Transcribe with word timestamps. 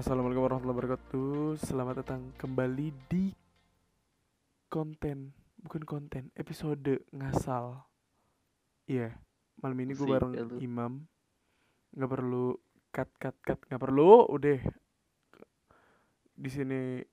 Assalamualaikum 0.00 0.48
warahmatullahi 0.48 0.78
wabarakatuh. 0.80 1.60
Selamat 1.60 2.00
datang 2.00 2.32
kembali 2.40 2.88
di 3.12 3.36
konten, 4.72 5.36
bukan 5.60 5.84
konten, 5.84 6.32
episode 6.40 7.04
ngasal. 7.12 7.84
Iya, 8.88 9.12
malam 9.60 9.76
ini 9.84 9.92
gue 9.92 10.08
bareng 10.08 10.32
lu. 10.32 10.56
Imam. 10.64 11.04
Nggak 11.92 12.16
perlu 12.16 12.56
cut 12.88 13.12
cut 13.20 13.36
cut, 13.44 13.60
nggak 13.68 13.76
perlu. 13.76 14.24
Udah. 14.32 14.56
Di 16.32 16.48
sini 16.48 17.04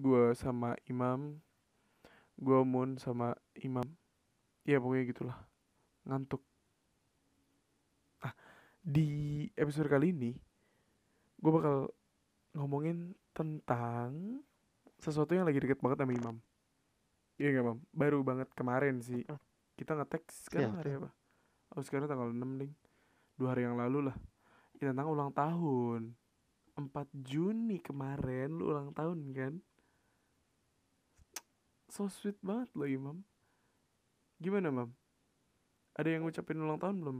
gue 0.00 0.32
sama 0.32 0.72
Imam, 0.88 1.36
gue 2.40 2.60
Mun 2.64 2.96
sama 2.96 3.36
Imam. 3.60 3.84
Ya 4.64 4.80
pokoknya 4.80 5.12
gitulah. 5.12 5.38
Ngantuk. 6.08 6.40
Nah, 8.24 8.32
di 8.80 9.44
episode 9.60 9.92
kali 9.92 10.16
ini 10.16 10.32
gue 11.36 11.52
bakal 11.52 11.99
ngomongin 12.54 13.14
tentang 13.30 14.42
sesuatu 15.00 15.32
yang 15.32 15.48
lagi 15.48 15.62
deket 15.62 15.80
banget 15.80 16.02
sama 16.02 16.12
Imam. 16.12 16.36
Iya 17.40 17.56
gak 17.56 17.64
Mam? 17.72 17.78
Baru 17.94 18.20
banget 18.20 18.48
kemarin 18.52 19.00
sih. 19.00 19.24
Kita 19.78 19.96
ngetek 19.96 20.28
sekarang 20.28 20.76
Siapa? 20.76 20.80
hari 20.84 20.90
apa? 21.00 21.08
Oh 21.72 21.80
sekarang 21.80 22.06
tanggal 22.10 22.28
6 22.28 22.60
ding. 22.60 22.72
Dua 23.40 23.56
hari 23.56 23.64
yang 23.64 23.80
lalu 23.80 24.12
lah. 24.12 24.16
Ya, 24.76 24.92
tentang 24.92 25.08
ulang 25.08 25.32
tahun. 25.32 26.12
4 26.76 26.88
Juni 27.24 27.80
kemarin 27.80 28.52
lu 28.52 28.72
ulang 28.72 28.92
tahun 28.92 29.18
kan? 29.32 29.54
So 31.88 32.12
sweet 32.12 32.36
banget 32.44 32.68
lo 32.76 32.84
Imam. 32.84 33.24
Gimana 34.36 34.68
Mam? 34.68 34.92
Ada 35.96 36.08
yang 36.12 36.28
ngucapin 36.28 36.60
ulang 36.60 36.80
tahun 36.80 36.96
belum? 37.00 37.18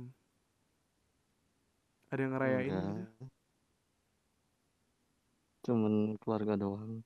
Ada 2.13 2.21
yang 2.21 2.33
ngerayain 2.37 2.73
gitu? 2.77 3.25
Cuman 5.71 6.19
keluarga 6.19 6.59
doang. 6.59 6.99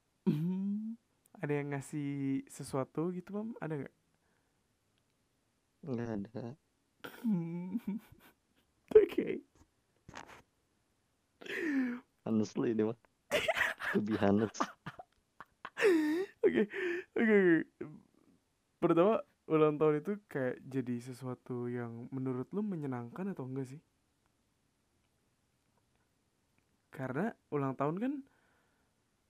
Ada 1.37 1.53
yang 1.53 1.77
ngasih 1.77 2.41
sesuatu 2.48 3.12
gitu 3.12 3.37
Mam? 3.37 3.53
Ada 3.61 3.84
gak? 3.84 3.95
Enggak 5.84 6.09
ada. 6.17 6.45
Oke. 9.05 9.45
Honestly 12.25 12.73
ini 12.73 12.89
mah. 12.89 12.97
Lebih 13.93 14.17
honest. 14.25 14.65
Oke, 16.41 16.65
oke, 17.21 17.37
oke. 17.37 17.84
Pertama, 18.81 19.21
ulang 19.45 19.77
tahun 19.77 20.01
itu 20.01 20.17
kayak 20.25 20.56
jadi 20.65 21.05
sesuatu 21.05 21.69
yang 21.69 22.09
menurut 22.09 22.49
lu 22.56 22.65
menyenangkan 22.65 23.28
atau 23.37 23.45
enggak 23.45 23.77
sih? 23.77 23.81
Karena 26.89 27.28
ulang 27.53 27.77
tahun 27.77 27.97
kan 28.01 28.12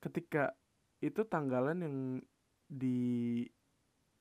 ketika 0.05 0.53
itu 1.01 1.25
tanggalan 1.25 1.81
yang 1.81 1.97
di 2.69 3.41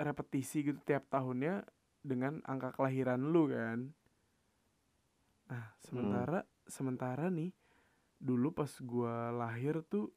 repetisi 0.01 0.65
gitu 0.65 0.81
tiap 0.83 1.07
tahunnya 1.13 1.65
dengan 2.01 2.41
angka 2.49 2.73
kelahiran 2.77 3.21
lu 3.21 3.53
kan. 3.53 3.93
Nah, 5.49 5.77
sementara 5.85 6.41
sementara 6.65 7.29
nih 7.29 7.53
dulu 8.17 8.57
pas 8.57 8.73
gua 8.81 9.29
lahir 9.29 9.85
tuh 9.85 10.09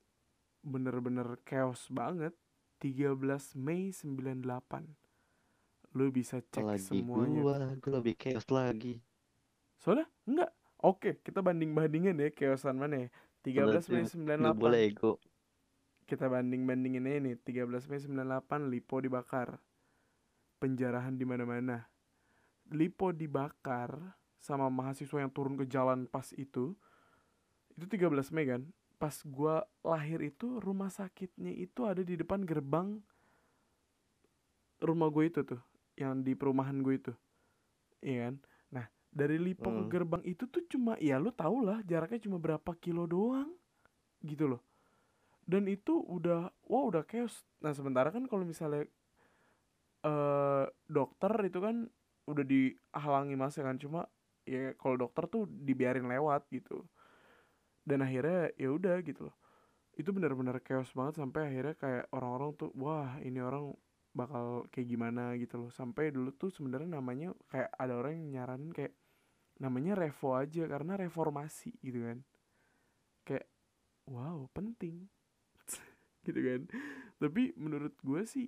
bener-bener 0.63 1.39
chaos 1.43 1.91
banget 1.91 2.31
13 2.79 3.15
Mei 3.59 3.91
98 3.91 4.87
lu 5.95 6.11
bisa 6.11 6.39
cek 6.39 6.63
Apalagi 6.63 7.03
semuanya. 7.03 7.41
gua, 7.43 7.55
gua 7.79 7.91
lebih 7.99 8.15
chaos 8.15 8.47
lagi. 8.47 9.03
soalnya 9.77 10.07
enggak. 10.25 10.51
Oke 10.77 11.19
kita 11.25 11.41
banding 11.41 11.73
bandingin 11.73 12.17
ya 12.21 12.29
chaosan 12.31 12.77
mana 12.79 13.07
ya? 13.07 13.09
13 13.43 13.91
Mei 13.91 14.03
Berarti 14.05 14.15
Nggak 14.39 14.57
boleh 14.57 14.79
98 14.87 14.91
ego. 14.91 15.11
Kita 16.07 16.31
banding 16.31 16.63
bandingin 16.63 17.03
aja 17.03 17.19
nih 17.19 17.35
13 17.43 17.91
Mei 17.91 17.99
98 17.99 18.71
Lipo 18.71 19.03
dibakar. 19.03 19.59
Penjarahan 20.57 21.19
di 21.19 21.27
mana-mana. 21.27 21.83
Lipo 22.71 23.11
dibakar 23.11 24.15
sama 24.39 24.71
mahasiswa 24.71 25.19
yang 25.19 25.29
turun 25.29 25.59
ke 25.59 25.67
jalan 25.67 26.07
pas 26.07 26.31
itu 26.33 26.73
itu 27.75 27.85
13 27.85 28.31
Mei 28.31 28.47
kan? 28.47 28.63
Pas 28.97 29.13
gua 29.27 29.67
lahir 29.85 30.23
itu 30.23 30.57
rumah 30.63 30.89
sakitnya 30.89 31.51
itu 31.53 31.85
ada 31.85 32.01
di 32.01 32.17
depan 32.17 32.41
gerbang 32.47 32.97
rumah 34.81 35.09
gue 35.09 35.25
itu 35.29 35.41
tuh 35.41 35.61
yang 35.97 36.21
di 36.21 36.33
perumahan 36.37 36.81
gue 36.81 36.95
itu. 36.97 37.13
Iya 38.01 38.29
kan? 38.29 38.35
Nah 38.73 38.85
dari 39.09 39.37
Lipo 39.41 39.69
ke 39.69 39.83
Hmm. 39.85 39.89
gerbang 39.89 40.23
itu 40.25 40.45
tuh 40.45 40.63
cuma 40.69 40.95
ya 41.01 41.17
lu 41.17 41.33
tau 41.33 41.61
lah 41.61 41.81
jaraknya 41.85 42.21
cuma 42.21 42.37
berapa 42.37 42.71
kilo 42.77 43.05
doang 43.09 43.49
gitu 44.25 44.49
loh 44.49 44.61
dan 45.47 45.63
itu 45.71 46.03
udah 46.03 46.51
wah 46.67 46.83
udah 46.91 47.07
chaos. 47.07 47.47
Nah 47.63 47.71
sementara 47.71 48.11
kan 48.11 48.27
kalau 48.27 48.43
misalnya 48.43 48.83
eh 50.03 50.65
dokter 50.91 51.31
itu 51.47 51.59
kan 51.63 51.87
udah 52.27 52.43
dihalangi 52.43 53.35
masa 53.39 53.63
kan? 53.63 53.79
Cuma 53.79 54.05
ya 54.43 54.75
kalau 54.75 54.99
dokter 54.99 55.23
tuh 55.31 55.47
dibiarin 55.47 56.05
lewat 56.11 56.51
gitu. 56.51 56.83
Dan 57.87 58.03
akhirnya 58.03 58.51
ya 58.59 58.69
udah 58.75 58.99
gitu 59.07 59.31
loh. 59.31 59.35
Itu 59.95 60.11
benar-benar 60.11 60.59
chaos 60.61 60.91
banget 60.91 61.23
sampai 61.23 61.47
akhirnya 61.47 61.75
kayak 61.79 62.05
orang-orang 62.11 62.51
tuh 62.59 62.69
wah 62.75 63.15
ini 63.23 63.39
orang 63.39 63.71
bakal 64.11 64.67
kayak 64.67 64.87
gimana? 64.91 65.31
gitu 65.39 65.55
loh. 65.55 65.71
Sampai 65.71 66.11
dulu 66.11 66.35
tuh 66.35 66.51
sebenarnya 66.51 66.91
namanya 66.99 67.31
kayak 67.47 67.71
ada 67.79 67.93
orang 67.95 68.19
yang 68.19 68.43
nyaranin 68.43 68.71
kayak 68.75 68.93
namanya 69.63 69.95
revo 69.95 70.35
aja 70.35 70.67
karena 70.67 70.99
reformasi 70.99 71.71
gitu 71.79 72.03
kan. 72.03 72.19
Kayak 73.23 73.47
wow 74.11 74.51
penting 74.51 75.07
gitu 76.27 76.39
kan. 76.39 76.61
Tapi 77.17 77.55
menurut 77.55 77.95
gue 78.03 78.21
sih 78.27 78.47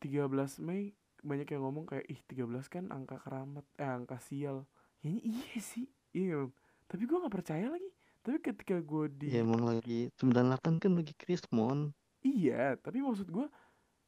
13 0.00 0.32
Mei 0.64 0.96
banyak 1.22 1.46
yang 1.54 1.62
ngomong 1.62 1.86
kayak 1.86 2.06
ih 2.10 2.20
13 2.26 2.66
kan 2.66 2.84
angka 2.90 3.20
keramat 3.22 3.62
eh 3.78 3.86
angka 3.86 4.18
sial. 4.18 4.66
Ya 5.04 5.12
iya 5.12 5.58
sih. 5.60 5.86
Iya 6.16 6.48
tapi 6.90 7.08
gue 7.08 7.16
nggak 7.16 7.32
percaya 7.32 7.68
lagi. 7.70 7.90
Tapi 8.22 8.38
ketika 8.38 8.78
gue 8.78 9.04
di 9.10 9.34
Ya 9.34 9.42
emang 9.42 9.66
lagi 9.66 10.10
98 10.18 10.82
kan 10.82 10.92
lagi 10.94 11.14
Krismon. 11.18 11.90
Iya, 12.22 12.78
tapi 12.78 13.02
maksud 13.02 13.28
gua 13.34 13.50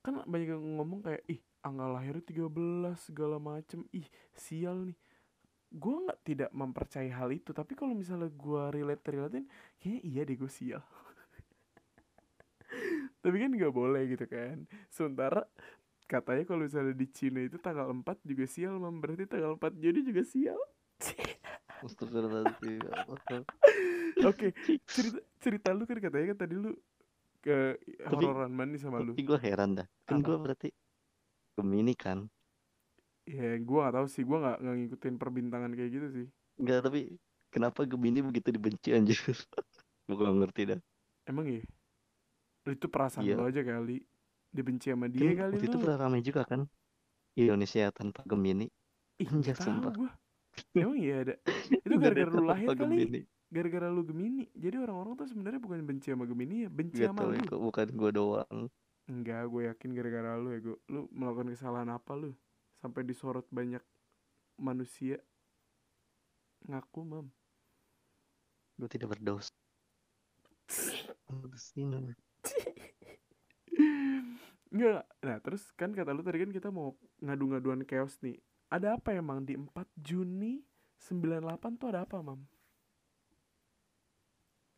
kan 0.04 0.22
banyak 0.22 0.54
yang 0.54 0.62
ngomong 0.78 1.02
kayak 1.02 1.22
ih 1.26 1.40
angka 1.66 1.86
lahirnya 1.90 2.22
13 2.22 2.94
segala 2.94 3.36
macem. 3.42 3.82
Ih 3.90 4.06
sial 4.30 4.86
nih. 4.86 4.98
Gua 5.74 6.06
nggak 6.06 6.20
tidak 6.22 6.50
mempercayai 6.54 7.10
hal 7.10 7.34
itu. 7.34 7.50
Tapi 7.50 7.74
kalau 7.74 7.90
misalnya 7.90 8.30
gua 8.30 8.70
relate 8.70 9.02
relatein 9.10 9.50
kayaknya 9.82 10.00
iya 10.06 10.20
deh 10.22 10.36
gue 10.38 10.50
sial 10.50 10.80
tapi 13.24 13.36
kan 13.40 13.50
nggak 13.56 13.72
boleh 13.72 14.02
gitu 14.12 14.28
kan 14.28 14.68
sementara 14.92 15.48
katanya 16.04 16.44
kalau 16.44 16.68
misalnya 16.68 16.92
di 16.92 17.08
Cina 17.08 17.40
itu 17.40 17.56
tanggal 17.56 17.88
4 17.88 18.04
juga 18.28 18.44
sial 18.44 18.76
mam 18.76 19.00
berarti 19.00 19.24
tanggal 19.24 19.56
4 19.56 19.80
Juni 19.80 20.04
juga 20.04 20.22
sial 20.28 20.60
Astagfirullahaladzim. 21.84 22.80
ya 22.84 23.40
oke 24.28 24.46
cerita 24.84 25.20
cerita 25.40 25.68
lu 25.72 25.88
kan 25.88 25.98
katanya 26.00 26.36
kan 26.36 26.38
tadi 26.44 26.54
lu 26.60 26.76
ke 27.44 27.76
hororan 28.08 28.48
mandi 28.56 28.80
sama 28.80 29.04
lu 29.04 29.12
Tapi 29.12 29.24
gua 29.28 29.36
heran 29.36 29.76
dah. 29.76 29.86
Kan 30.08 30.24
gua 30.24 30.40
berarti 30.40 30.72
Gemini 31.60 31.92
kan. 31.92 32.24
Ya, 33.28 33.60
gua 33.60 33.88
gak 33.88 34.00
tahu 34.00 34.06
sih, 34.08 34.24
gua 34.24 34.38
nggak 34.40 34.58
nggak 34.64 34.76
ngikutin 34.80 35.14
perbintangan 35.20 35.72
kayak 35.76 35.90
gitu 35.92 36.08
sih. 36.08 36.26
Enggak, 36.56 36.88
tapi 36.88 37.00
kenapa 37.52 37.84
Gemini 37.84 38.24
begitu 38.24 38.48
dibenci 38.48 38.96
anjir? 38.96 39.20
Gua 40.08 40.16
nggak 40.20 40.36
ngerti 40.40 40.62
dah. 40.72 40.80
Emang 41.28 41.48
ya? 41.48 41.60
Itu 42.66 42.86
perasaan 42.88 43.22
Iya. 43.22 43.36
lo 43.36 43.44
aja 43.44 43.60
kali. 43.60 44.00
Dibenci 44.48 44.88
sama 44.88 45.06
Kan 45.06 45.12
dia 45.12 45.34
kali 45.34 45.54
waktu 45.58 45.66
itu 45.66 45.76
lu. 45.76 45.82
pernah 45.82 45.98
ramai 45.98 46.20
juga 46.20 46.42
kan 46.46 46.60
Indonesia 47.34 47.90
tanpa 47.90 48.22
Gemini. 48.24 48.70
Tahu 49.18 49.42
sumpah. 49.54 49.92
gua. 49.92 50.10
Emang 50.78 50.94
iya 50.96 51.14
ada. 51.20 51.34
Itu 51.84 51.94
gara-gara 51.98 52.30
lu 52.30 52.44
lahir 52.46 52.68
kali. 52.72 53.26
Gara-gara 53.50 53.88
lu 53.90 54.02
Gemini. 54.02 54.46
Jadi 54.54 54.76
orang-orang 54.78 55.14
tuh 55.14 55.26
sebenarnya 55.26 55.58
bukan 55.58 55.82
benci 55.82 56.14
sama 56.14 56.24
Gemini 56.24 56.64
ya, 56.64 56.70
benci 56.70 57.02
Gak 57.02 57.10
sama 57.10 57.26
lu. 57.26 57.34
ya, 57.34 57.42
kok 57.44 57.60
bukan 57.60 57.86
gua 57.94 58.10
doang. 58.10 58.58
Enggak, 59.04 59.42
gue 59.46 59.62
yakin 59.68 59.90
gara-gara 59.92 60.32
lu 60.38 60.48
ya, 60.50 60.60
gua. 60.62 60.76
Lu 60.88 61.00
melakukan 61.10 61.48
kesalahan 61.52 61.90
apa 61.90 62.12
lu? 62.14 62.32
Sampai 62.78 63.02
disorot 63.02 63.44
banyak 63.50 63.82
manusia. 64.56 65.18
Ngaku, 66.64 67.00
Mam. 67.04 67.26
Gua 68.78 68.88
tidak 68.88 69.18
berdosa. 69.18 69.50
Enggak. 74.74 75.06
Nah, 75.22 75.38
terus 75.38 75.62
kan 75.78 75.94
kata 75.94 76.10
lu 76.10 76.22
tadi 76.26 76.42
kan 76.42 76.50
kita 76.50 76.68
mau 76.70 76.98
ngadu-ngaduan 77.22 77.86
chaos 77.86 78.18
nih. 78.20 78.38
Ada 78.70 78.98
apa 78.98 79.14
emang 79.14 79.46
di 79.46 79.54
4 79.54 79.70
Juni 79.94 80.58
98 80.98 81.78
tuh 81.78 81.88
ada 81.94 82.02
apa, 82.02 82.18
Mam? 82.18 82.42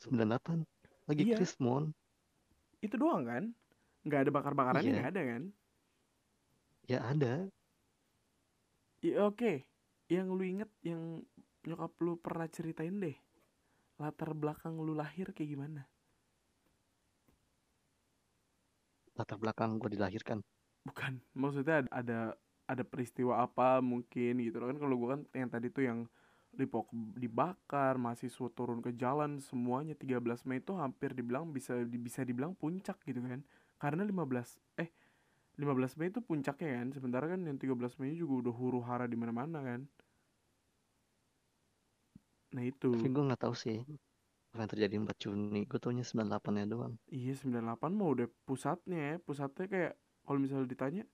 98 0.05 0.69
lagi 1.09 1.23
Iya. 1.25 1.37
Krismon. 1.41 1.97
Itu 2.85 3.01
doang 3.01 3.25
kan? 3.25 3.45
Nggak 4.05 4.29
ada 4.29 4.31
bakar-bakarannya 4.31 5.01
Iya. 5.01 5.09
ada 5.09 5.21
kan? 5.25 5.43
Ya 6.87 7.01
ada. 7.03 7.35
Iya 9.01 9.27
oke. 9.27 9.65
Yang 10.07 10.27
lu 10.31 10.45
inget 10.45 10.71
yang 10.85 11.25
nyokap 11.65 11.93
lu 11.99 12.21
pernah 12.21 12.47
ceritain 12.47 13.01
deh. 13.01 13.17
latar 13.97 14.37
belakang 14.37 14.77
lu 14.77 14.93
lahir 14.93 15.33
kayak 15.33 15.57
gimana 15.57 15.89
latar 19.17 19.41
belakang 19.41 19.81
gue 19.81 19.97
dilahirkan. 19.97 20.45
Bukan 20.87 21.19
maksudnya 21.35 21.83
ada 21.83 21.91
ada, 21.91 22.21
ada 22.69 22.85
peristiwa 22.87 23.43
apa 23.43 23.83
mungkin 23.83 24.39
gitu 24.39 24.63
kan 24.63 24.77
kalau 24.79 24.95
gua 24.95 25.09
kan 25.19 25.23
yang 25.35 25.51
tadi 25.51 25.67
tuh 25.73 25.83
yang 25.83 25.99
dipok 26.57 26.89
dibakar 27.19 28.01
mahasiswa 28.01 28.49
turun 28.57 28.81
ke 28.81 28.97
jalan 28.97 29.43
semuanya 29.45 29.93
13 29.93 30.49
Mei 30.49 30.65
itu 30.65 30.73
hampir 30.79 31.13
dibilang 31.13 31.53
bisa 31.53 31.77
bisa 31.85 32.25
dibilang 32.25 32.57
puncak 32.57 32.97
gitu 33.05 33.21
kan. 33.21 33.45
Karena 33.77 34.07
15 34.07 34.57
eh 34.81 34.89
15 35.61 35.99
Mei 36.01 36.09
itu 36.09 36.21
puncaknya 36.25 36.81
kan 36.81 36.89
sementara 36.97 37.25
kan 37.29 37.41
yang 37.45 37.61
13 37.61 38.01
Mei 38.01 38.17
juga 38.17 38.49
udah 38.49 38.55
huru 38.57 38.81
hara 38.85 39.05
di 39.05 39.17
mana 39.21 39.33
mana 39.37 39.59
kan. 39.61 39.81
Nah 42.57 42.65
itu. 42.65 42.95
Tapi 42.95 43.11
gue 43.13 43.25
nggak 43.27 43.43
tahu 43.43 43.55
sih 43.59 43.85
apa 44.57 44.65
yang 44.65 44.73
terjadi 44.73 44.95
4 45.05 45.21
Juni. 45.21 45.61
Gue 45.69 45.77
taunya 45.77 46.01
98 46.01 46.57
nya 46.57 46.65
doang. 46.65 46.97
Iya 47.13 47.37
98 47.37 47.93
mau 47.93 48.17
udah 48.17 48.25
pusatnya 48.49 48.97
ya. 48.97 49.15
Pusatnya 49.21 49.69
kayak 49.69 49.93
kalau 50.25 50.39
misalnya 50.41 50.65
ditanya 50.65 51.05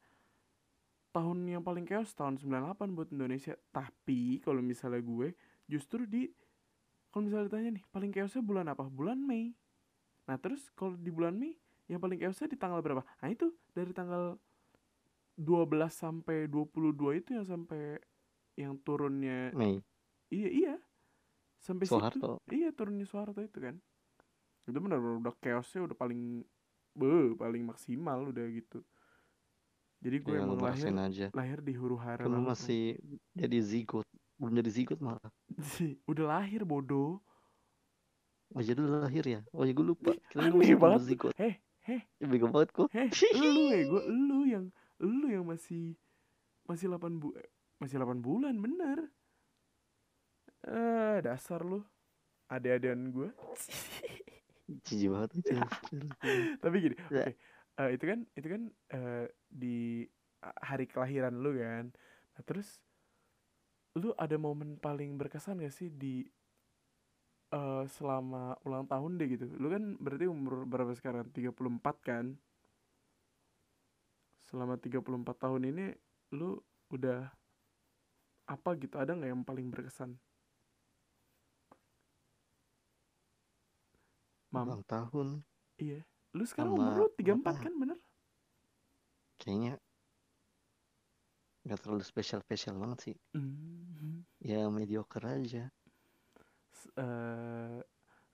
tahun 1.10 1.38
yang 1.44 1.66
paling 1.66 1.84
chaos 1.84 2.14
tahun 2.14 2.38
98 2.38 2.94
buat 2.94 3.10
Indonesia. 3.10 3.58
Tapi 3.74 4.38
kalau 4.46 4.62
misalnya 4.62 5.02
gue 5.02 5.34
justru 5.66 6.06
di 6.06 6.30
kalau 7.10 7.26
misalnya 7.26 7.50
ditanya 7.50 7.70
nih 7.82 7.84
paling 7.90 8.14
chaosnya 8.14 8.46
bulan 8.46 8.70
apa? 8.70 8.86
Bulan 8.86 9.18
Mei. 9.18 9.50
Nah 10.30 10.38
terus 10.38 10.70
kalau 10.78 10.94
di 10.94 11.10
bulan 11.10 11.34
Mei 11.34 11.58
yang 11.90 11.98
paling 11.98 12.22
chaosnya 12.22 12.46
di 12.46 12.56
tanggal 12.56 12.78
berapa? 12.78 13.02
Nah 13.02 13.28
itu 13.28 13.50
dari 13.74 13.90
tanggal 13.90 14.38
12 15.34 15.42
sampai 15.90 16.46
22 16.46 17.18
itu 17.18 17.34
yang 17.34 17.44
sampai 17.44 17.98
yang 18.54 18.78
turunnya 18.86 19.50
Mei. 19.50 19.82
Iya 20.30 20.48
iya 20.48 20.74
sampai 21.62 21.86
situ 21.86 21.94
Soeharto. 21.94 22.42
iya 22.50 22.74
turunnya 22.74 23.06
Soeharto 23.06 23.38
itu 23.38 23.58
kan. 23.62 23.78
Itu 24.66 24.78
benar-benar 24.82 25.22
udah 25.22 25.34
chaosnya 25.38 25.86
udah 25.86 25.96
paling 25.96 26.42
be 26.92 27.38
paling 27.38 27.62
maksimal 27.62 28.28
udah 28.28 28.44
gitu. 28.50 28.82
Jadi 30.02 30.16
gue 30.18 30.34
ya 30.34 30.42
lu 30.42 30.58
emang 30.58 30.66
lahir 30.66 30.90
aja. 30.90 31.26
lahir 31.30 31.58
di 31.62 31.72
huru 31.78 31.94
hara 31.94 32.26
lu 32.26 32.34
banget 32.34 32.42
kan. 32.42 32.50
masih 32.58 32.82
jadi 33.38 33.58
zigot 33.62 34.06
belum 34.42 34.58
jadi 34.58 34.70
zigot 34.74 34.98
malah. 34.98 35.30
Udah 36.10 36.24
lahir 36.26 36.66
bodoh. 36.66 37.22
Oh 38.52 38.60
jadi 38.60 38.82
lu 38.82 38.98
lahir 38.98 39.22
ya? 39.22 39.40
Oh 39.54 39.62
ya 39.62 39.70
gue 39.70 39.86
lupa. 39.86 40.12
Kira 40.28 40.50
lu 40.50 40.58
aneh 40.58 40.58
masih 40.58 40.74
belum 40.74 40.82
banget. 40.82 40.98
lu. 40.98 41.06
zigot. 41.06 41.32
Heh 41.38 41.54
heh. 41.86 42.02
Ya, 42.18 42.26
bego 42.26 42.50
banget 42.50 42.74
kok. 42.74 42.90
Heh 42.90 43.08
lu 43.38 43.62
ya 43.70 43.82
gue 43.86 44.02
lu 44.10 44.38
yang 44.50 44.64
lu 44.98 45.26
yang 45.30 45.46
masih 45.46 45.94
masih 46.66 46.90
8 46.90 47.22
bu 47.22 47.34
eh, 47.38 47.50
masih 47.82 47.98
8 47.98 48.22
bulan 48.22 48.54
bener 48.58 49.10
eh 50.68 51.16
dasar 51.24 51.62
lu. 51.64 51.82
Ade-adean 52.52 53.08
gue 53.10 53.28
jijik 54.88 55.08
banget 55.12 55.30
itu 55.40 55.52
tapi 56.62 56.76
gini 56.80 56.96
Ya. 57.10 57.28
oke. 57.28 57.32
Eh, 57.80 57.88
itu 57.96 58.04
kan 58.04 58.18
itu 58.36 58.48
kan 58.52 58.62
eh, 58.92 59.24
di 59.48 60.04
hari 60.60 60.84
kelahiran 60.88 61.40
lu 61.40 61.56
kan. 61.56 61.88
Nah 62.36 62.42
terus 62.44 62.76
lu 63.96 64.12
ada 64.16 64.36
momen 64.40 64.76
paling 64.80 65.16
berkesan 65.20 65.60
gak 65.64 65.72
sih 65.72 65.88
di 65.92 66.24
eh, 67.52 67.84
selama 67.88 68.56
ulang 68.64 68.84
tahun 68.88 69.16
deh 69.20 69.28
gitu? 69.32 69.44
Lu 69.56 69.68
kan 69.72 69.96
berarti 70.00 70.26
umur 70.28 70.64
berapa 70.68 70.92
sekarang? 70.92 71.28
34 71.32 71.96
kan? 72.04 72.36
Selama 74.48 74.76
34 74.76 75.32
tahun 75.40 75.62
ini 75.72 75.84
lu 76.36 76.60
udah 76.92 77.28
apa 78.48 78.70
gitu? 78.76 79.00
Ada 79.00 79.16
nggak 79.16 79.30
yang 79.32 79.44
paling 79.48 79.72
berkesan 79.72 80.16
mam. 84.52 84.66
Ulang 84.68 84.84
tahun. 84.84 85.28
Iya. 85.76 86.00
Lu 86.32 86.44
sekarang 86.44 86.72
Sama 86.72 86.84
umur 86.92 86.96
lu 86.96 87.06
34 87.16 87.40
apa? 87.42 87.50
kan 87.58 87.72
bener? 87.74 87.98
Kayaknya 89.36 89.74
nggak 91.62 91.78
terlalu 91.78 92.02
spesial 92.02 92.40
spesial 92.40 92.74
banget 92.74 92.98
sih. 93.02 93.16
Mhm. 93.32 94.26
ya 94.42 94.66
mediocre 94.66 95.22
aja. 95.24 95.64
Eh 96.96 97.80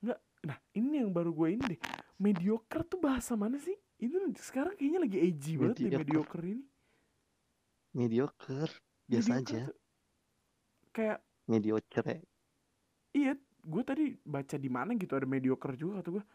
nggak. 0.01 0.19
Nah 0.39 0.57
ini 0.73 1.03
yang 1.03 1.11
baru 1.11 1.31
gue 1.31 1.47
ini 1.51 1.63
deh. 1.75 1.81
Mediocre 2.17 2.83
tuh 2.83 2.99
bahasa 2.99 3.35
mana 3.35 3.59
sih? 3.59 3.75
Itu 3.95 4.15
sekarang 4.39 4.75
kayaknya 4.75 4.99
lagi 5.03 5.17
edgy 5.19 5.53
banget 5.55 5.75
deh 5.77 5.83
Mediocre. 5.85 6.03
mediocre 6.03 6.43
ini. 6.47 6.65
Mediocre 7.91 8.71
biasa 9.05 9.29
Mediocre 9.29 9.57
aja. 9.57 9.61
tuh 9.65 9.77
kayak 10.89 11.19
mediocre. 11.45 12.15
Iya 13.11 13.33
gue 13.69 13.83
tadi 13.85 14.05
baca 14.25 14.57
di 14.57 14.69
mana 14.73 14.97
gitu 14.97 15.13
ada 15.13 15.29
mediocre 15.29 15.77
juga 15.77 16.01
kata 16.01 16.09
gue 16.17 16.25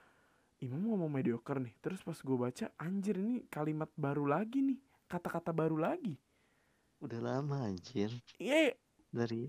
Imam 0.63 0.87
ngomong 0.87 1.11
mediocre 1.11 1.59
nih 1.59 1.75
terus 1.83 2.01
pas 2.07 2.15
gue 2.15 2.37
baca 2.39 2.71
anjir 2.79 3.19
ini 3.19 3.43
kalimat 3.51 3.91
baru 3.99 4.25
lagi 4.25 4.63
nih 4.63 4.79
kata-kata 5.11 5.51
baru 5.51 5.77
lagi. 5.77 6.15
Udah 7.03 7.21
lama 7.21 7.67
anjir. 7.69 8.09
Iya 8.39 8.79
dari 9.15 9.47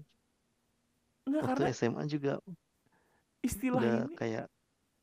nggak 1.26 1.42
waktu 1.42 1.58
karena 1.58 1.74
SMA 1.74 2.04
juga 2.06 2.34
istilah 3.42 3.82
udah 3.82 3.94
ini 4.06 4.14
kayak 4.14 4.46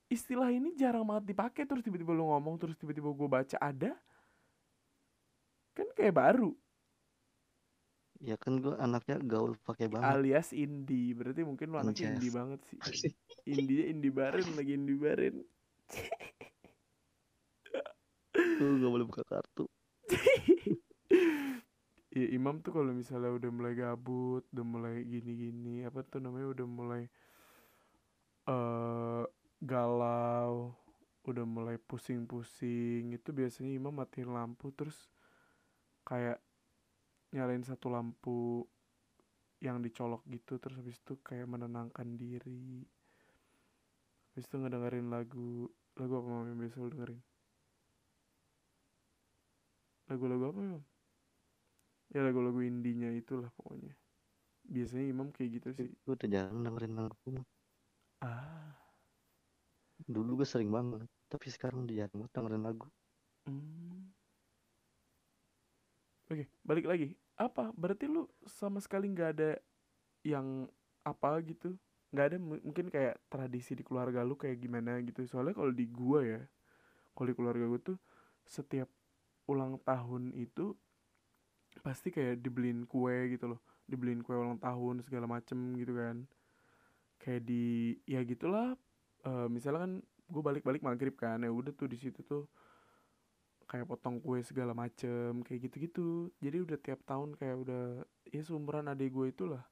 istilah 0.06 0.48
ini 0.54 0.70
jarang 0.78 1.02
banget 1.02 1.34
dipakai 1.34 1.66
terus 1.66 1.82
tiba-tiba 1.82 2.14
lu 2.14 2.30
ngomong 2.30 2.54
terus 2.62 2.78
tiba-tiba 2.78 3.10
gue 3.10 3.28
baca 3.28 3.56
ada 3.58 3.90
kan 5.74 5.88
kayak 5.98 6.14
baru 6.14 6.54
ya 8.22 8.38
kan 8.38 8.62
gue 8.62 8.78
anaknya 8.78 9.18
gaul 9.18 9.58
pakai 9.66 9.90
banget. 9.90 10.14
Alias 10.14 10.48
indie 10.54 11.10
berarti 11.12 11.42
mungkin 11.42 11.74
lu 11.74 11.78
anak 11.82 11.98
Anjas. 11.98 12.06
indie 12.14 12.30
banget 12.30 12.60
sih. 12.70 12.78
Indie 13.42 13.90
indie 13.90 14.14
baren 14.14 14.46
lagi 14.54 14.78
indie 14.78 14.98
baren 14.98 15.42
tuh 18.62 18.78
gak 18.78 18.92
boleh 18.92 19.06
buka 19.06 19.22
kartu. 19.26 19.66
Ya 22.12 22.28
Imam 22.28 22.60
tuh 22.60 22.76
kalau 22.76 22.92
misalnya 22.92 23.32
udah 23.32 23.48
mulai 23.48 23.72
gabut 23.72 24.44
udah 24.52 24.66
mulai 24.68 25.00
gini-gini 25.00 25.80
apa 25.88 26.04
tuh 26.04 26.20
namanya 26.20 26.52
udah 26.52 26.66
mulai 26.68 27.02
eh 28.52 29.24
galau 29.64 30.76
udah 31.24 31.44
mulai 31.48 31.80
pusing-pusing 31.80 33.16
itu 33.16 33.32
biasanya 33.32 33.72
Imam 33.72 33.96
matiin 33.96 34.28
lampu 34.28 34.68
terus 34.76 35.08
kayak 36.04 36.36
nyalain 37.32 37.64
satu 37.64 37.88
lampu 37.88 38.64
yang 39.62 39.78
dicolok 39.80 40.26
gitu 40.28 40.58
terus 40.60 40.76
habis 40.76 40.98
itu 41.00 41.14
kayak 41.22 41.48
menenangkan 41.48 42.08
diri. 42.18 42.84
Habis 44.32 44.44
itu 44.48 44.56
ngedengerin 44.60 45.08
lagu 45.08 45.70
lagu 45.96 46.14
apa 46.18 46.28
Mam 46.28 46.46
yang 46.50 46.58
biasa 46.60 46.76
lu 46.82 46.88
dengerin? 46.92 47.20
Lagu-lagu 50.10 50.44
apa 50.52 50.60
Imam 50.60 50.84
ya 52.12 52.20
lagu-lagu 52.20 52.60
indinya 52.60 53.08
itulah 53.08 53.48
pokoknya. 53.56 53.96
Biasanya 54.68 55.04
Imam 55.08 55.32
kayak 55.32 55.50
gitu 55.62 55.68
sih. 55.72 55.88
Gue 56.04 56.12
udah 56.18 56.28
jarang 56.28 56.60
dengerin 56.60 56.94
lagu 57.00 57.30
ah. 58.20 58.76
Dulu 60.04 60.42
gue 60.42 60.48
sering 60.48 60.68
banget 60.68 61.08
tapi 61.32 61.48
sekarang 61.48 61.88
udah 61.88 61.94
jarang 61.96 62.16
banget 62.20 62.32
dengerin 62.36 62.64
lagu. 62.66 62.88
Hmm. 63.42 64.12
oke 66.30 66.44
balik 66.64 66.86
lagi 66.88 67.12
apa 67.36 67.72
berarti 67.74 68.06
lu 68.06 68.28
sama 68.46 68.78
sekali 68.78 69.08
nggak 69.10 69.30
ada 69.38 69.50
yang 70.26 70.68
apa 71.04 71.40
gitu? 71.46 71.74
Nggak 72.14 72.26
ada 72.34 72.36
mu- 72.40 72.62
mungkin 72.66 72.86
kayak 72.92 73.18
tradisi 73.32 73.72
di 73.78 73.84
keluarga 73.86 74.22
lu 74.26 74.36
kayak 74.38 74.58
gimana 74.62 74.98
gitu. 75.04 75.24
Soalnya 75.28 75.54
kalau 75.56 75.72
di 75.74 75.86
gua 75.90 76.20
ya 76.24 76.40
kalau 77.16 77.28
di 77.32 77.36
keluarga 77.38 77.64
gua 77.68 77.80
tuh 77.82 77.98
setiap 78.48 78.88
ulang 79.50 79.78
tahun 79.82 80.32
itu 80.36 80.76
pasti 81.82 82.08
kayak 82.14 82.40
dibeliin 82.44 82.84
kue 82.86 83.32
gitu 83.34 83.44
loh. 83.56 83.60
Dibeliin 83.90 84.22
kue 84.24 84.36
ulang 84.38 84.58
tahun 84.60 85.02
segala 85.06 85.26
macem 85.26 85.58
gitu 85.80 85.92
kan. 85.96 86.16
Kayak 87.22 87.42
di 87.48 87.94
ya 88.06 88.20
gitulah 88.26 88.74
eh 89.22 89.46
misalnya 89.46 89.80
kan 89.86 89.92
gue 90.32 90.42
balik-balik 90.42 90.82
maghrib 90.82 91.14
kan 91.14 91.38
ya 91.46 91.50
udah 91.52 91.70
tuh 91.76 91.86
di 91.86 91.94
situ 92.00 92.20
tuh 92.26 92.50
kayak 93.72 93.88
potong 93.88 94.20
kue 94.20 94.44
segala 94.44 94.76
macem 94.76 95.40
kayak 95.40 95.64
gitu-gitu. 95.64 96.28
Jadi 96.44 96.60
udah 96.60 96.76
tiap 96.76 97.00
tahun 97.08 97.32
kayak 97.40 97.56
udah 97.64 98.04
ya 98.28 98.44
seumuran 98.44 98.92
adik 98.92 99.16
gue 99.16 99.32
itulah. 99.32 99.64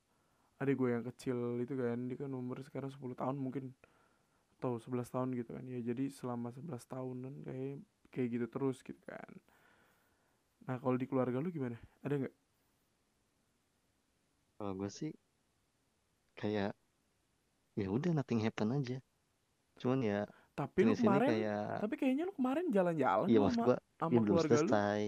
Adik 0.57 0.81
gue 0.81 0.89
yang 0.89 1.05
kecil 1.05 1.61
itu 1.61 1.77
kan 1.77 2.09
dia 2.09 2.17
kan 2.17 2.33
umur 2.33 2.65
sekarang 2.65 2.89
10 2.89 2.97
tahun 3.13 3.37
mungkin. 3.37 3.77
Atau 4.57 4.81
11 4.81 5.05
tahun 5.05 5.29
gitu 5.37 5.53
kan 5.53 5.69
ya. 5.69 5.85
Jadi 5.85 6.09
selama 6.09 6.49
11 6.49 6.81
tahunan 6.81 7.35
kayak 7.45 7.85
kayak 8.09 8.29
gitu 8.41 8.47
terus 8.49 8.81
gitu 8.81 9.01
kan. 9.05 9.33
Nah 10.65 10.81
kalau 10.81 10.97
di 10.97 11.05
keluarga 11.05 11.37
lu 11.37 11.53
gimana? 11.53 11.77
Ada 12.01 12.25
nggak? 12.25 12.35
Kalau 14.57 14.73
gue 14.81 14.89
sih 14.89 15.13
kayak 16.41 16.73
ya 17.77 17.87
udah 17.93 18.17
nothing 18.17 18.41
happen 18.41 18.73
aja. 18.73 18.97
Cuman 19.77 20.01
ya 20.01 20.25
tapi 20.57 20.85
lu 20.85 20.93
kemarin 20.93 21.29
kayak 21.29 21.65
tapi 21.81 21.95
kayaknya 21.97 22.25
lu 22.29 22.35
kemarin 22.37 22.69
jalan-jalan 22.69 23.27
iya 23.33 23.39
maksud 23.41 23.65
sama 23.65 23.69
gue 23.73 23.79
sama 24.01 24.17
ya 24.17 24.21
keluarga 24.25 24.57
lu? 24.57 24.61
selesai. 24.65 25.05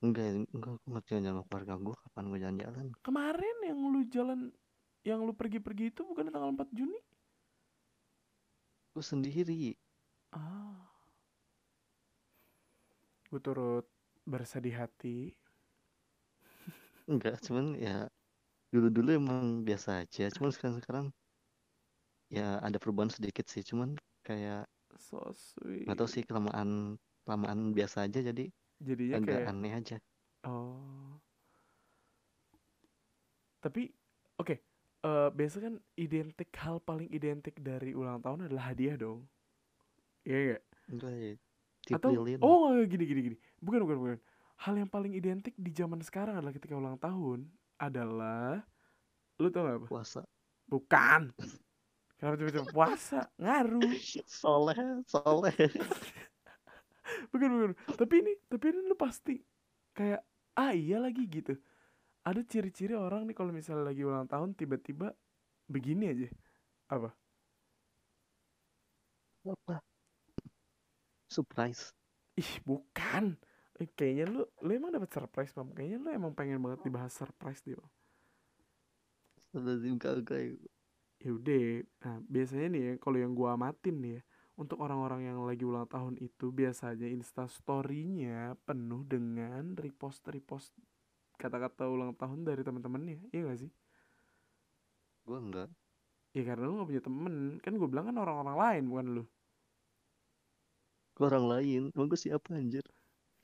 Enggak 0.00 0.26
enggak 0.52 0.72
gue 0.76 0.88
nggak 0.92 1.04
jalan 1.08 1.24
sama 1.24 1.42
keluarga 1.48 1.74
gue 1.80 1.96
kapan 1.96 2.24
gue 2.28 2.38
jalan-jalan. 2.40 2.86
Kemarin 3.00 3.56
yang 3.64 3.78
lu 3.88 4.00
jalan 4.12 4.40
yang 5.00 5.20
lu 5.24 5.32
pergi-pergi 5.32 5.84
itu 5.88 6.04
bukan 6.04 6.28
tanggal 6.28 6.52
4 6.52 6.76
Juni? 6.76 7.00
Gue 8.92 9.04
sendiri. 9.04 9.72
Ah. 10.36 10.76
Gue 13.32 13.40
turut 13.40 13.88
bersedih 14.28 14.76
hati. 14.76 15.32
Enggak 17.12 17.40
cuman 17.40 17.80
ya 17.80 18.12
dulu-dulu 18.68 19.16
emang 19.16 19.64
biasa 19.64 20.04
aja. 20.04 20.28
Cuman 20.28 20.52
sekarang-sekarang 20.52 21.06
ya 22.28 22.60
ada 22.60 22.76
perubahan 22.76 23.08
sedikit 23.08 23.48
sih. 23.48 23.64
Cuman 23.64 23.96
kayak 24.20 24.68
so 25.00 25.20
sweet. 25.32 25.88
nggak 25.88 25.96
tahu 25.96 26.08
sih 26.08 26.22
kelamaan 26.26 27.00
kelamaan 27.30 27.70
biasa 27.70 28.10
aja 28.10 28.18
jadi 28.26 28.50
jadinya 28.82 29.22
agak 29.22 29.30
kayak 29.30 29.50
aneh 29.54 29.72
aja. 29.78 29.96
Oh. 30.42 31.14
Tapi 33.62 33.86
oke 34.42 34.58
eh 35.00 35.28
biasa 35.30 35.56
kan 35.62 35.78
identik 35.94 36.50
hal 36.58 36.82
paling 36.82 37.06
identik 37.14 37.54
dari 37.62 37.94
ulang 37.94 38.18
tahun 38.18 38.50
adalah 38.50 38.74
hadiah 38.74 38.98
dong. 38.98 39.30
Iya 40.26 40.58
gak? 40.58 40.62
enggak 40.90 41.14
ya 41.14 41.32
atau 41.94 42.10
oh 42.42 42.74
gini 42.82 43.04
gini 43.06 43.20
gini. 43.32 43.36
Bukan 43.62 43.86
bukan 43.86 43.96
bukan. 44.02 44.18
Hal 44.60 44.74
yang 44.76 44.90
paling 44.90 45.16
identik 45.16 45.56
di 45.56 45.70
zaman 45.72 46.02
sekarang 46.04 46.36
adalah 46.36 46.52
ketika 46.52 46.76
ulang 46.76 47.00
tahun 47.00 47.48
adalah 47.80 48.60
lu 49.40 49.48
tau 49.48 49.64
gak 49.64 49.78
apa? 49.80 49.86
Puasa. 49.88 50.22
Bukan. 50.68 51.32
Kenapa 52.20 52.34
tiba-tiba 52.36 52.66
puasa? 52.68 53.24
Ngaruh. 53.40 53.80
Soleh 54.42 55.00
soleh 55.08 55.56
bukan 57.32 57.48
bukan 57.52 57.70
tapi 58.00 58.14
ini 58.24 58.32
tapi 58.48 58.64
ini 58.72 58.80
lu 58.88 58.96
pasti 58.96 59.36
kayak 59.96 60.20
ah 60.58 60.72
iya 60.74 60.96
lagi 61.00 61.24
gitu. 61.28 61.54
Ada 62.26 62.40
ciri-ciri 62.44 62.94
orang 62.96 63.24
nih 63.28 63.36
kalau 63.38 63.52
misalnya 63.54 63.84
lagi 63.90 64.02
ulang 64.04 64.28
tahun 64.28 64.52
tiba-tiba 64.56 65.12
begini 65.68 66.04
aja. 66.12 66.28
Apa? 66.92 67.10
Apa? 69.46 69.80
Surprise. 71.30 71.94
Ih 72.36 72.52
bukan. 72.68 73.38
Eh, 73.80 73.88
kayaknya 73.96 74.24
lu 74.28 74.42
lu 74.64 74.70
emang 74.76 74.92
dapat 74.92 75.10
surprise 75.12 75.52
mam. 75.56 75.72
Kayaknya 75.72 75.98
lu 76.04 76.08
emang 76.12 76.32
pengen 76.36 76.60
banget 76.60 76.80
dibahas 76.84 77.12
surprise 77.16 77.60
dia 77.64 77.80
Astagfirullahaladzim 79.38 79.96
kagak 79.98 80.42
ya 81.20 81.30
udah. 81.34 81.64
Nah 82.04 82.16
biasanya 82.28 82.66
nih 82.74 82.82
ya 82.84 82.92
kalau 83.02 83.18
yang 83.18 83.32
gua 83.34 83.56
amatin 83.56 83.96
nih 84.02 84.12
ya 84.18 84.22
untuk 84.60 84.84
orang-orang 84.84 85.32
yang 85.32 85.40
lagi 85.40 85.64
ulang 85.64 85.88
tahun 85.88 86.20
itu 86.20 86.52
biasanya 86.52 87.08
insta 87.08 87.48
story-nya 87.48 88.60
penuh 88.68 89.00
dengan 89.08 89.72
repost 89.80 90.20
repost 90.28 90.76
kata-kata 91.40 91.88
ulang 91.88 92.12
tahun 92.12 92.44
dari 92.44 92.60
teman-temannya. 92.60 93.32
Iya 93.32 93.40
gak 93.48 93.58
sih? 93.64 93.72
Gue 95.24 95.38
enggak. 95.40 95.72
Ya 96.36 96.44
karena 96.44 96.68
lu 96.68 96.84
gak 96.84 96.88
punya 96.92 97.02
temen. 97.02 97.34
Kan 97.64 97.72
gue 97.80 97.88
bilang 97.88 98.12
kan 98.12 98.16
orang-orang 98.20 98.56
lain 98.60 98.82
bukan 98.92 99.06
lu. 99.16 99.24
Orang 101.16 101.44
lain. 101.48 101.82
Emang 101.96 102.08
gue 102.12 102.20
siapa 102.20 102.52
anjir? 102.52 102.84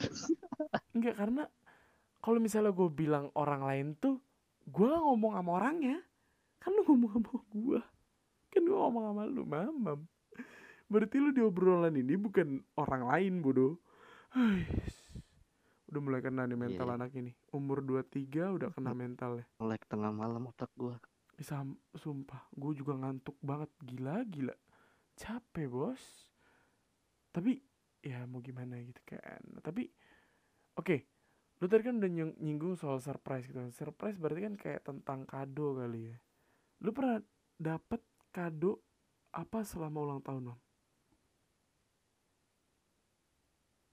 Enggak 0.97 1.17
karena 1.17 1.49
kalau 2.21 2.37
misalnya 2.41 2.77
gue 2.77 2.89
bilang 2.93 3.33
orang 3.33 3.65
lain 3.65 3.87
tuh 3.97 4.21
gue 4.69 4.93
ngomong 4.93 5.33
sama 5.33 5.51
orangnya. 5.65 5.97
Kan 6.61 6.77
lu 6.77 6.85
ngomong 6.85 7.11
sama 7.17 7.41
gue 7.49 7.81
kan 8.57 8.65
gue 8.65 8.73
ngomong 8.73 9.05
sama 9.13 9.23
lu 9.29 9.45
mamam 9.45 10.01
berarti 10.87 11.17
lu 11.17 11.31
di 11.31 11.41
obrolan 11.41 11.93
ini 11.93 12.15
bukan 12.15 12.49
orang 12.77 13.03
lain 13.05 13.35
bodoh 13.41 13.79
udah 15.87 16.01
mulai 16.01 16.21
kena 16.21 16.45
nih 16.45 16.59
mental 16.59 16.87
Iya. 16.87 16.97
anak 16.97 17.11
ini. 17.15 17.33
Umur 17.49 17.79
23 17.81 18.53
udah 18.53 18.69
kena 18.69 18.93
mental 18.93 19.39
ya. 19.39 19.47
Melek 19.57 19.87
tengah 19.87 20.11
malam 20.11 20.45
otak 20.45 20.69
gue 20.75 20.93
bisa 21.33 21.63
sumpah. 21.93 22.43
Gue 22.51 22.75
juga 22.75 22.97
ngantuk 22.97 23.39
banget. 23.41 23.71
Gila 23.81 24.25
gila. 24.25 24.55
Capek 25.15 25.67
bos. 25.67 26.03
Tapi 27.31 27.57
ya 28.01 28.27
mau 28.27 28.41
gimana 28.41 28.77
gitu 28.79 28.99
kan. 29.07 29.41
Tapi 29.61 29.87
oke. 30.75 30.97
Lu 31.57 31.67
tadi 31.67 31.83
kan 31.83 31.97
udah 31.97 32.11
nying- 32.11 32.37
nyinggung 32.37 32.77
soal 32.77 32.99
surprise 32.99 33.47
gitu 33.47 33.57
kan. 33.57 33.73
Surprise 33.73 34.19
berarti 34.19 34.43
kan 34.43 34.55
kayak 34.55 34.83
tentang 34.83 35.25
kado 35.25 35.79
kali 35.79 36.13
ya. 36.13 36.17
Lu 36.83 36.93
pernah 36.93 37.23
dapet 37.57 38.05
kado 38.29 38.85
apa 39.31 39.65
selama 39.65 40.03
ulang 40.03 40.21
tahun 40.21 40.53
Mam? 40.53 40.61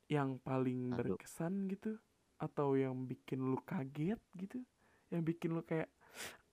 Yang 0.08 0.40
paling 0.40 0.80
Kado. 0.90 1.16
berkesan 1.16 1.68
gitu? 1.72 1.98
Atau 2.38 2.76
yang 2.76 3.08
bikin 3.08 3.40
lu 3.42 3.60
kaget 3.64 4.20
gitu? 4.36 4.60
Yang 5.12 5.24
bikin 5.36 5.50
lu 5.56 5.64
kayak 5.64 5.90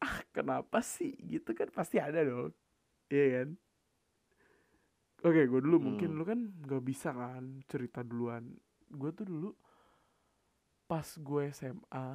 ah 0.00 0.22
kenapa 0.32 0.80
sih? 0.80 1.14
Gitu 1.18 1.50
kan 1.52 1.68
pasti 1.72 1.98
ada 2.00 2.22
dong. 2.22 2.52
Iya 3.10 3.26
kan? 3.42 3.48
Oke 5.20 5.44
gue 5.44 5.60
dulu 5.60 5.76
mungkin 5.82 6.10
Hmm. 6.10 6.18
lu 6.18 6.24
kan 6.24 6.40
nggak 6.64 6.82
bisa 6.84 7.12
kan 7.12 7.60
cerita 7.68 8.00
duluan. 8.00 8.56
Gue 8.88 9.10
tuh 9.12 9.26
dulu 9.28 9.50
pas 10.88 11.06
gue 11.06 11.42
SMA 11.54 12.08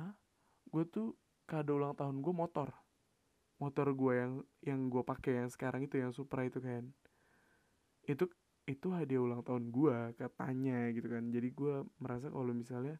gue 0.73 0.83
tuh 0.89 1.15
kado 1.45 1.77
ulang 1.77 1.93
tahun 1.95 2.19
gue 2.25 2.33
motor. 2.33 2.69
Motor 3.61 3.87
gue 3.93 4.13
yang 4.17 4.33
yang 4.65 4.79
gue 4.89 5.03
pakai 5.05 5.45
yang 5.45 5.49
sekarang 5.53 5.85
itu 5.85 5.95
yang 6.01 6.11
Supra 6.11 6.43
itu 6.43 6.57
kan. 6.59 6.89
Itu 8.03 8.25
itu 8.65 8.89
hadiah 8.89 9.21
ulang 9.21 9.45
tahun 9.45 9.69
gue 9.69 9.97
katanya 10.17 10.89
gitu 10.93 11.07
kan. 11.09 11.29
Jadi 11.29 11.49
gue 11.53 11.85
merasa 12.01 12.33
kalau 12.33 12.53
misalnya 12.53 12.97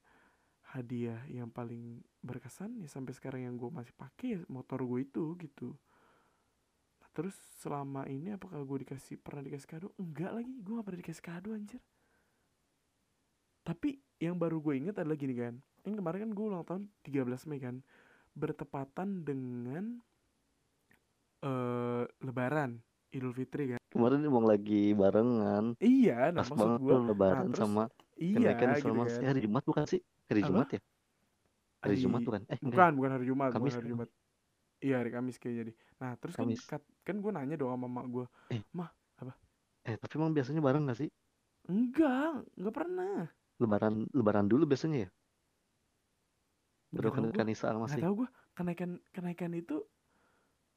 hadiah 0.74 1.22
yang 1.29 1.50
paling 1.50 2.01
berkesan 2.22 2.81
ya 2.81 2.89
sampai 2.89 3.13
sekarang 3.13 3.45
yang 3.45 3.55
gue 3.57 3.69
masih 3.69 3.93
pakai 3.98 4.27
ya 4.38 4.39
motor 4.50 4.81
gue 4.86 5.05
itu 5.05 5.34
gitu. 5.41 5.74
Nah, 7.01 7.10
terus 7.13 7.34
selama 7.62 8.05
ini 8.05 8.38
apakah 8.38 8.62
gue 8.62 8.86
dikasih 8.86 9.17
pernah 9.17 9.41
dikasih 9.45 9.69
kado? 9.69 9.88
Enggak 9.98 10.31
lagi 10.38 10.53
gue 10.62 10.74
gak 10.77 10.86
pernah 10.86 11.01
dikasih 11.01 11.25
kado 11.25 11.50
anjir. 11.53 11.81
Tapi 13.65 13.98
yang 14.22 14.38
baru 14.38 14.62
gue 14.62 14.74
inget 14.77 14.95
adalah 15.01 15.17
gini 15.17 15.36
kan 15.36 15.57
yang 15.86 16.01
kemarin 16.01 16.29
kan 16.29 16.31
gue 16.34 16.45
ulang 16.45 16.65
tahun 16.65 16.84
13 17.05 17.50
Mei 17.51 17.62
kan 17.62 17.75
bertepatan 18.34 19.22
dengan 19.22 20.01
eh 21.45 22.05
lebaran 22.25 22.81
Idul 23.13 23.36
Fitri 23.38 23.75
kan 23.75 23.81
kemarin 23.96 24.22
emang 24.28 24.46
lagi 24.46 24.92
barengan. 24.92 25.66
Iya 25.80 26.36
nah 26.36 26.44
pas 26.44 26.50
maksud 26.52 26.68
banget 26.68 26.82
tuh 26.84 27.00
lebaran 27.10 27.48
terus 27.50 27.64
sama 27.64 27.84
iya 28.20 28.50
kenaikan 28.60 28.75
gitu 28.75 28.84
selama 28.92 29.04
kan. 29.08 29.28
Hari 29.32 29.40
Jumat 29.48 29.64
bukan 29.64 29.84
sih? 29.88 30.02
Hari 30.28 30.42
Apa? 30.44 30.48
Jumat 30.52 30.68
ya? 30.75 30.82
Hari 31.84 31.96
Jumat 32.04 32.22
bukan? 32.28 32.42
Eh 32.52 32.60
enggak 32.60 32.75
bukan 32.75 32.92
bukan 33.00 33.12
hari 33.16 33.25
Jumat 33.30 33.50
Kamis 33.56 33.62
bukan 33.64 33.74
hari 33.80 33.88
kan? 33.88 33.94
Jumat. 33.96 34.10
Iya 34.84 34.96
hari 35.00 35.12
Kamis 35.16 35.36
kayaknya 35.40 35.64
deh. 35.72 35.75
Nah 36.04 36.12
terus 36.20 36.36
kan 36.36 36.44
Kamis. 36.46 36.62
kat- 36.68 36.92
kan 37.08 37.16
gue 37.24 37.32
nanya 37.32 37.56
dong 37.56 37.72
sama 37.72 37.88
mak 37.88 38.06
gue 38.12 38.25
eh. 39.86 39.96
Tapi 39.96 40.14
emang 40.18 40.34
biasanya 40.34 40.62
bareng 40.66 40.84
gak 40.90 41.00
sih? 41.00 41.10
Enggak 41.72 42.46
enggak 42.60 42.75
pernah. 42.75 43.30
Lebaran 43.62 43.94
lebaran 44.12 44.46
dulu 44.52 44.64
biasanya 44.68 45.08
ya? 45.08 45.10
Baru 46.92 47.10
kenaikan 47.12 47.48
Isa 47.48 47.72
masih. 47.75 48.02
Tahu 48.04 48.14
gue 48.25 48.30
kenaikan 48.56 48.90
kenaikan 49.12 49.52
itu 49.56 49.84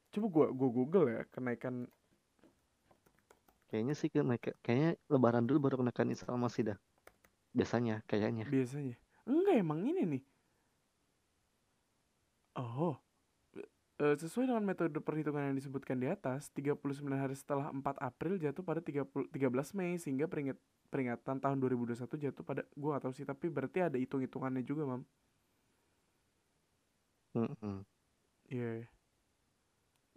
coba 0.09 0.27
gue 0.29 0.45
gue 0.57 0.69
google 0.73 1.05
ya 1.09 1.21
kenaikan 1.29 1.85
kayaknya 3.69 3.93
sih 3.93 4.09
kenaikan 4.09 4.53
kayaknya 4.65 4.97
lebaran 5.07 5.45
dulu 5.45 5.69
baru 5.69 5.75
kenaikan 5.85 6.09
Isa 6.09 6.25
masih 6.33 6.73
dah. 6.73 6.77
Biasanya 7.53 8.01
kayaknya. 8.09 8.45
Biasanya. 8.49 8.97
Enggak 9.29 9.55
emang 9.61 9.79
ini 9.85 10.01
nih. 10.17 10.23
Oh. 12.57 12.97
Eh, 13.99 14.15
sesuai 14.15 14.47
dengan 14.47 14.63
metode 14.63 14.95
perhitungan 15.03 15.51
yang 15.51 15.57
disebutkan 15.59 15.99
di 15.99 16.07
atas 16.07 16.47
39 16.55 17.19
hari 17.19 17.35
setelah 17.35 17.67
4 17.67 17.99
April 17.99 18.39
jatuh 18.39 18.63
pada 18.63 18.79
30, 18.79 19.27
13 19.27 19.75
Mei 19.75 19.99
sehingga 19.99 20.23
peringat, 20.23 20.55
peringatan 20.87 21.43
tahun 21.43 21.57
2021 21.59 22.15
jatuh 22.15 22.43
pada 22.47 22.63
gua 22.79 22.95
gak 22.95 23.11
tahu 23.11 23.13
sih 23.13 23.27
tapi 23.27 23.51
berarti 23.51 23.83
ada 23.83 23.99
hitung-hitungannya 23.99 24.63
juga 24.63 24.87
mam. 24.87 25.03
Iya. 28.49 28.87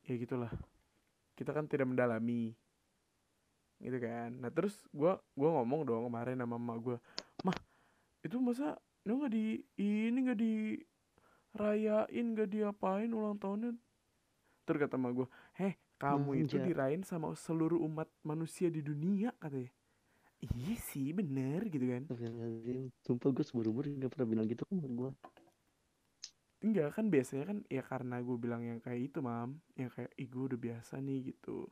Ya 0.07 0.15
gitulah. 0.15 0.53
Kita 1.35 1.51
kan 1.51 1.67
tidak 1.67 1.91
mendalami 1.91 2.55
gitu 3.83 3.99
kan. 3.99 4.31
Nah 4.39 4.51
terus 4.55 4.79
gua 4.95 5.19
gua 5.35 5.61
ngomong 5.61 5.83
dong 5.85 6.03
kemarin 6.09 6.39
sama 6.39 6.57
emak 6.57 6.79
gua 6.79 6.97
mah 7.43 7.59
itu 8.23 8.39
masa 8.39 8.79
lu 9.03 9.19
nggak 9.19 9.33
di 9.35 9.59
ini 9.83 10.19
nggak 10.23 10.39
dirayain 10.39 12.27
nggak 12.33 12.49
diapain 12.49 13.11
ulang 13.11 13.37
tahunnya? 13.37 13.75
Terus 14.65 14.79
kata 14.87 14.95
emak 14.95 15.13
gua 15.13 15.29
heh 15.59 15.75
kamu 15.99 16.47
itu 16.47 16.59
Manja. 16.59 16.67
dirayain 16.67 17.03
sama 17.03 17.35
seluruh 17.35 17.79
umat 17.87 18.07
manusia 18.23 18.71
di 18.71 18.83
dunia 18.83 19.31
katanya 19.39 19.71
iya 20.43 20.75
sih 20.75 21.15
bener 21.15 21.71
gitu 21.71 21.87
kan. 21.87 22.03
Sumpah 23.07 23.31
gue 23.31 23.45
seumur-umur 23.47 23.87
gak 23.87 24.11
pernah 24.11 24.27
bilang 24.27 24.47
gitu 24.51 24.67
ke 24.67 24.75
gue 24.75 25.11
Enggak 26.63 26.95
kan 26.95 27.11
biasanya 27.11 27.45
kan 27.51 27.59
ya 27.67 27.83
karena 27.83 28.23
gue 28.23 28.37
bilang 28.39 28.63
yang 28.63 28.79
kayak 28.83 29.11
itu 29.11 29.19
mam. 29.19 29.59
Yang 29.75 29.91
kayak 29.99 30.13
ih 30.19 30.29
gue 30.31 30.43
udah 30.51 30.59
biasa 30.59 30.99
nih 31.03 31.35
gitu 31.35 31.67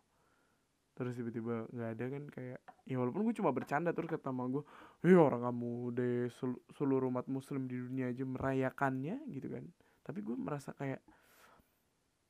Terus 1.01 1.17
tiba-tiba 1.17 1.65
nggak 1.73 1.91
ada 1.97 2.07
kan 2.13 2.25
kayak 2.29 2.61
Ya 2.85 3.01
walaupun 3.01 3.25
gue 3.25 3.33
cuma 3.41 3.57
bercanda 3.57 3.97
terus 3.97 4.13
kata 4.13 4.29
sama 4.29 4.45
gue 4.53 4.61
Eh 5.09 5.17
orang 5.17 5.49
kamu 5.49 5.97
deh 5.97 6.29
sel- 6.29 6.61
seluruh 6.77 7.09
umat 7.09 7.25
muslim 7.25 7.65
di 7.65 7.81
dunia 7.81 8.13
aja 8.13 8.21
merayakannya 8.29 9.25
gitu 9.33 9.49
kan. 9.49 9.65
Tapi 10.05 10.21
gue 10.21 10.37
merasa 10.37 10.77
kayak 10.77 11.01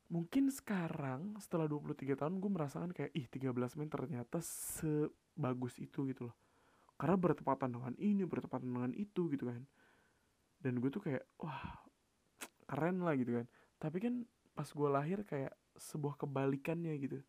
mungkin 0.07 0.47
sekarang 0.47 1.35
setelah 1.43 1.67
23 1.67 2.15
tahun 2.15 2.39
gue 2.39 2.47
merasakan 2.47 2.95
kayak 2.95 3.11
ih 3.11 3.27
13 3.27 3.75
Mei 3.75 3.91
ternyata 3.91 4.39
sebagus 4.39 5.75
itu 5.75 6.07
gitu 6.07 6.31
loh. 6.31 6.35
Karena 6.95 7.19
bertepatan 7.19 7.75
dengan 7.75 7.93
ini 7.99 8.23
bertepatan 8.23 8.71
dengan 8.71 8.91
itu 8.95 9.27
gitu 9.35 9.51
kan. 9.51 9.67
Dan 10.63 10.79
gue 10.79 10.87
tuh 10.87 11.03
kayak 11.03 11.27
wah 11.43 11.83
keren 12.71 13.03
lah 13.03 13.19
gitu 13.19 13.35
kan. 13.35 13.51
Tapi 13.83 13.99
kan 13.99 14.23
pas 14.55 14.69
gue 14.71 14.89
lahir 14.93 15.27
kayak 15.27 15.51
sebuah 15.75 16.15
kebalikannya 16.15 16.95
gitu 17.01 17.19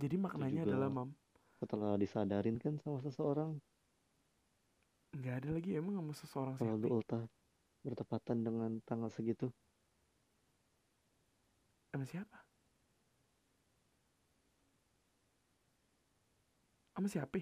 jadi 0.00 0.16
maknanya 0.18 0.62
juga 0.66 0.70
adalah 0.74 0.88
mam. 0.90 1.10
setelah 1.58 1.92
disadarin 1.96 2.56
kan 2.58 2.74
sama 2.82 2.98
seseorang. 3.00 3.56
Nggak 5.14 5.34
ada 5.42 5.48
lagi 5.54 5.70
emang 5.78 5.94
sama 5.98 6.12
seseorang 6.12 6.54
kalau 6.58 6.74
siapa 6.74 6.82
lu 6.82 6.88
ulta 6.98 7.20
bertepatan 7.84 8.38
dengan 8.42 8.70
tanggal 8.82 9.10
segitu. 9.12 9.48
Sama 11.94 12.04
siapa? 12.10 12.38
Sama 16.94 17.06
siapa? 17.06 17.38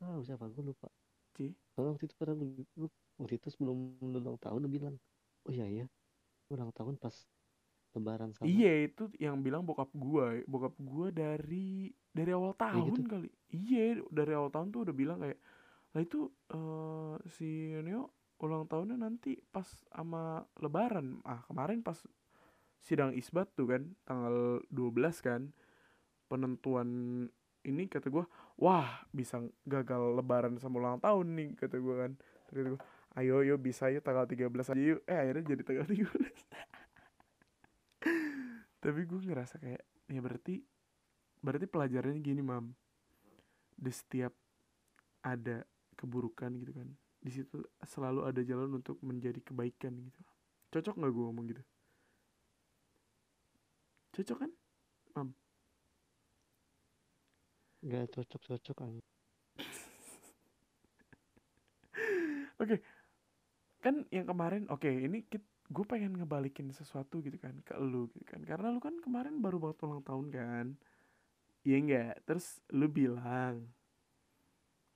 Tahu 0.00 0.20
siapa 0.24 0.48
gue 0.48 0.64
lupa. 0.64 0.88
Ci? 1.36 1.52
soalnya 1.80 1.96
waktu 1.96 2.04
itu 2.10 2.14
pada 2.20 2.32
lu, 2.36 2.44
lu 2.76 2.86
waktu 3.16 3.34
itu 3.40 3.48
sebelum 3.48 3.96
lu 4.04 4.18
ulang 4.20 4.36
tahun 4.36 4.66
lu 4.66 4.68
bilang 4.68 4.94
oh 5.48 5.52
iya 5.54 5.64
ya 5.64 5.86
lu 6.50 6.60
ulang 6.60 6.68
tahun 6.76 7.00
pas 7.00 7.14
lebaran 7.90 8.30
sama 8.30 8.46
Iya 8.46 8.86
itu 8.86 9.10
yang 9.18 9.42
bilang 9.42 9.66
bokap 9.66 9.90
gua, 9.92 10.38
bokap 10.46 10.74
gua 10.78 11.10
dari 11.10 11.90
dari 12.10 12.30
awal 12.30 12.54
tahun 12.54 12.86
gitu? 12.94 13.00
kali. 13.06 13.28
Iya 13.50 14.02
dari 14.10 14.32
awal 14.34 14.50
tahun 14.50 14.70
tuh 14.70 14.80
udah 14.86 14.94
bilang 14.94 15.18
kayak, 15.18 15.38
lah 15.90 16.02
itu 16.02 16.30
eh 16.50 17.14
si 17.34 17.74
Neo 17.82 18.14
ulang 18.40 18.64
tahunnya 18.64 18.96
nanti 18.96 19.36
pas 19.50 19.66
sama 19.90 20.46
Lebaran. 20.58 21.20
Ah 21.26 21.42
kemarin 21.50 21.82
pas 21.82 21.98
sidang 22.80 23.12
isbat 23.12 23.50
tuh 23.52 23.68
kan 23.68 23.82
tanggal 24.06 24.64
12 24.72 25.20
kan 25.20 25.52
penentuan 26.30 26.88
ini 27.60 27.84
kata 27.90 28.08
gua, 28.08 28.24
wah 28.56 29.04
bisa 29.12 29.42
gagal 29.68 30.16
Lebaran 30.16 30.56
sama 30.56 30.80
ulang 30.80 31.02
tahun 31.02 31.26
nih 31.36 31.48
kata 31.58 31.76
gua 31.82 32.06
kan. 32.06 32.12
Terus 32.48 32.56
kata 32.56 32.68
gua, 32.72 32.82
ayo 33.18 33.42
yo 33.44 33.58
bisa 33.58 33.90
yuk 33.90 34.06
tanggal 34.06 34.24
13 34.24 34.70
aja 34.72 34.80
yuk. 34.94 35.00
Eh 35.04 35.18
akhirnya 35.18 35.44
jadi 35.52 35.62
tanggal 35.66 35.86
13 35.90 36.38
tapi 38.90 39.06
gue 39.06 39.22
ngerasa 39.22 39.62
kayak 39.62 39.82
ya 40.10 40.20
berarti 40.20 40.58
berarti 41.38 41.66
pelajarannya 41.70 42.18
gini 42.18 42.42
mam. 42.42 42.74
Di 43.78 43.92
setiap 43.94 44.34
ada 45.22 45.62
keburukan 45.94 46.50
gitu 46.58 46.72
kan 46.74 46.88
di 47.20 47.30
situ 47.30 47.60
selalu 47.84 48.24
ada 48.24 48.40
jalan 48.42 48.82
untuk 48.82 48.98
menjadi 49.00 49.38
kebaikan 49.40 49.94
gitu. 50.02 50.20
Cocok 50.74 50.98
nggak 50.98 51.12
gue 51.14 51.24
ngomong 51.24 51.46
gitu? 51.54 51.62
Cocok 54.18 54.38
kan 54.42 54.50
nggak 57.80 58.12
cocok 58.12 58.40
cocok 58.44 58.76
kan 58.76 58.92
kan 63.80 64.04
yang 64.12 64.28
kemarin 64.28 64.68
oke 64.68 64.84
ini 64.84 65.24
gue 65.70 65.84
pengen 65.86 66.18
ngebalikin 66.18 66.74
sesuatu 66.74 67.22
gitu 67.22 67.38
kan 67.38 67.54
ke 67.62 67.78
lu 67.78 68.10
gitu 68.10 68.26
kan. 68.26 68.42
Karena 68.42 68.74
lu 68.74 68.82
kan 68.82 68.98
kemarin 68.98 69.38
baru 69.38 69.62
banget 69.62 69.78
ulang 69.86 70.02
tahun 70.02 70.26
kan. 70.34 70.66
Iya 71.62 71.76
enggak 71.78 72.14
terus 72.26 72.58
lu 72.74 72.90
bilang 72.90 73.70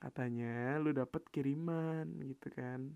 katanya 0.03 0.77
lu 0.83 0.91
dapet 0.91 1.23
kiriman 1.31 2.11
gitu 2.27 2.51
kan. 2.51 2.91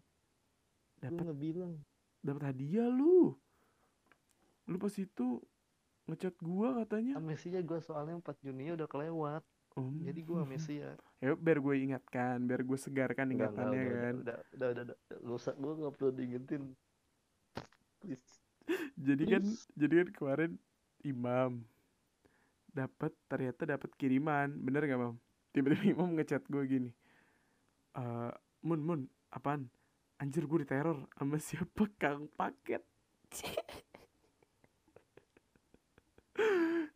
Dapat 0.99 1.31
bilang 1.39 1.79
dapat 2.19 2.51
hadiah 2.51 2.91
lu. 2.91 3.39
Lu 4.67 4.77
pas 4.77 4.93
itu 4.99 5.39
ngechat 6.11 6.35
gua 6.43 6.83
katanya. 6.83 7.15
Amnesia 7.15 7.63
gue 7.63 7.79
soalnya 7.79 8.19
4 8.19 8.43
Juni 8.43 8.75
udah 8.75 8.91
kelewat. 8.91 9.47
Oh. 9.79 9.95
jadi 10.03 10.21
gue 10.27 10.39
amnesia 10.43 10.91
ya 11.23 11.39
biar 11.39 11.63
gue 11.63 11.75
ingatkan 11.79 12.43
biar 12.43 12.67
gue 12.67 12.79
segarkan 12.83 13.31
ingatannya 13.31 13.79
udah, 13.79 13.95
kan. 13.95 14.15
udah, 14.19 14.39
udah, 14.59 14.69
udah, 14.75 14.83
udah, 14.83 14.85
udah, 14.91 15.19
Gak 15.23 15.37
usah, 15.39 15.55
gue 15.55 15.73
gak 15.79 15.93
perlu 15.95 16.11
diingetin 16.19 16.63
Please 17.99 18.41
jadi 19.07 19.25
kan 19.39 19.45
Please. 19.45 19.65
jadi 19.75 19.95
kan 20.05 20.09
kemarin 20.15 20.53
imam 21.03 21.65
dapat 22.69 23.11
ternyata 23.27 23.65
dapat 23.67 23.91
kiriman. 23.99 24.55
Bener 24.61 24.85
gak 24.87 25.01
mam? 25.01 25.17
Tiba-tiba 25.51 25.85
imam 25.99 26.15
ngechat 26.15 26.45
gue 26.47 26.63
gini 26.69 26.91
eh 27.99 28.33
mun 28.63 28.81
mun 28.85 29.01
apaan? 29.33 29.67
Anjir 30.19 30.47
gue 30.47 30.63
diteror 30.67 31.07
sama 31.15 31.39
siapa 31.47 31.85
kang 31.99 32.27
paket? 32.35 32.83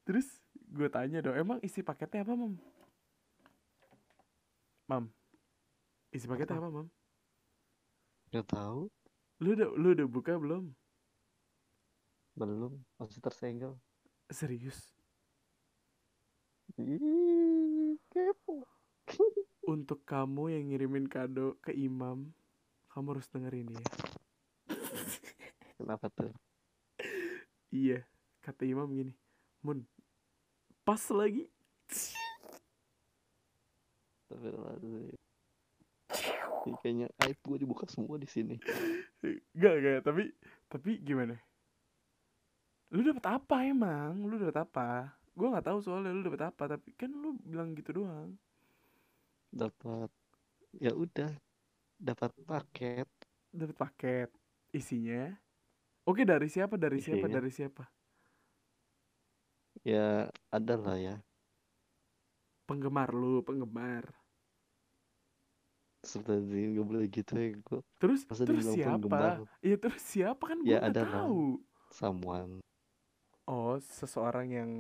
Terus 0.02 0.26
gue 0.54 0.88
tanya 0.88 1.22
dong 1.22 1.36
emang 1.38 1.58
isi 1.62 1.82
paketnya 1.82 2.22
apa 2.26 2.34
mam? 2.34 2.54
Mam 4.86 5.04
isi 6.12 6.28
paketnya 6.28 6.60
apa? 6.60 6.68
mam? 6.68 6.86
Gak 8.30 8.46
tahu. 8.52 8.92
Lu 9.40 9.48
udah 9.56 9.68
lu 9.74 9.88
udah 9.96 10.06
buka 10.06 10.36
belum 10.36 10.70
Belum 12.34 12.76
Masih 12.96 13.20
tersegel 13.20 13.76
serius 14.32 14.78
Ih, 16.80 18.00
kepo 18.08 18.64
untuk 19.74 20.02
kamu 20.08 20.56
yang 20.56 20.64
ngirimin 20.72 21.06
kado 21.06 21.60
ke 21.60 21.70
imam 21.76 22.32
kamu 22.92 23.06
harus 23.16 23.28
dengerin 23.28 23.68
ya 23.76 23.84
Kenapa 25.76 26.08
tuh? 26.08 26.32
iya 27.72 28.04
kata 28.44 28.68
imam 28.68 28.88
gini 28.92 29.12
mun 29.64 29.84
pas 30.84 31.00
lagi 31.12 31.48
Kayaknya 36.80 37.10
aib 37.26 37.38
gue 37.42 37.58
dibuka 37.60 37.84
semua 37.90 38.16
di 38.16 38.24
sini. 38.24 38.56
Gak, 39.52 39.74
gak, 39.82 39.98
tapi 40.06 40.32
tapi 40.70 40.90
gimana? 41.04 41.36
Lu 42.94 43.00
dapet 43.08 43.24
apa 43.36 43.56
emang? 43.72 44.12
Lu 44.28 44.34
dapet 44.42 44.56
apa? 44.64 44.88
Gue 45.36 45.46
nggak 45.50 45.66
tahu 45.68 45.78
soalnya 45.84 46.10
lu 46.16 46.22
dapet 46.28 46.42
apa, 46.50 46.62
tapi 46.72 46.90
kan 47.00 47.10
lu 47.22 47.28
bilang 47.50 47.68
gitu 47.78 47.90
doang. 47.98 48.30
Dapat 49.52 50.10
ya 50.84 50.92
udah 50.96 51.32
dapat 52.00 52.30
paket 52.48 53.08
Dapet 53.52 53.76
paket. 53.76 54.28
Isinya 54.72 55.32
Oke, 56.10 56.22
dari 56.26 56.48
siapa? 56.50 56.74
Dari 56.84 56.98
siapa? 57.00 57.26
Isinya. 57.26 57.36
Dari 57.36 57.50
siapa? 57.52 57.84
ya 59.86 60.30
ada 60.50 60.74
lah 60.78 60.96
ya 60.98 61.14
Penggemar 62.68 63.10
lu, 63.20 63.34
penggemar. 63.46 64.04
seperti 66.02 66.74
gak 66.74 66.86
boleh 66.86 67.06
gitu 67.10 67.32
ya 67.38 67.48
gue 67.62 67.80
Terus 68.00 68.20
Masa 68.26 68.42
terus 68.46 68.64
siapa? 68.74 68.90
penggemar? 68.98 69.34
Iya, 69.62 69.76
terus 69.82 70.02
siapa 70.02 70.44
kan 70.50 70.58
gue 70.66 70.74
Ya, 70.74 70.78
ada 70.82 71.02
tahu. 71.06 71.62
someone 71.92 72.62
Oh, 73.52 73.76
seseorang 73.76 74.48
yang 74.48 74.70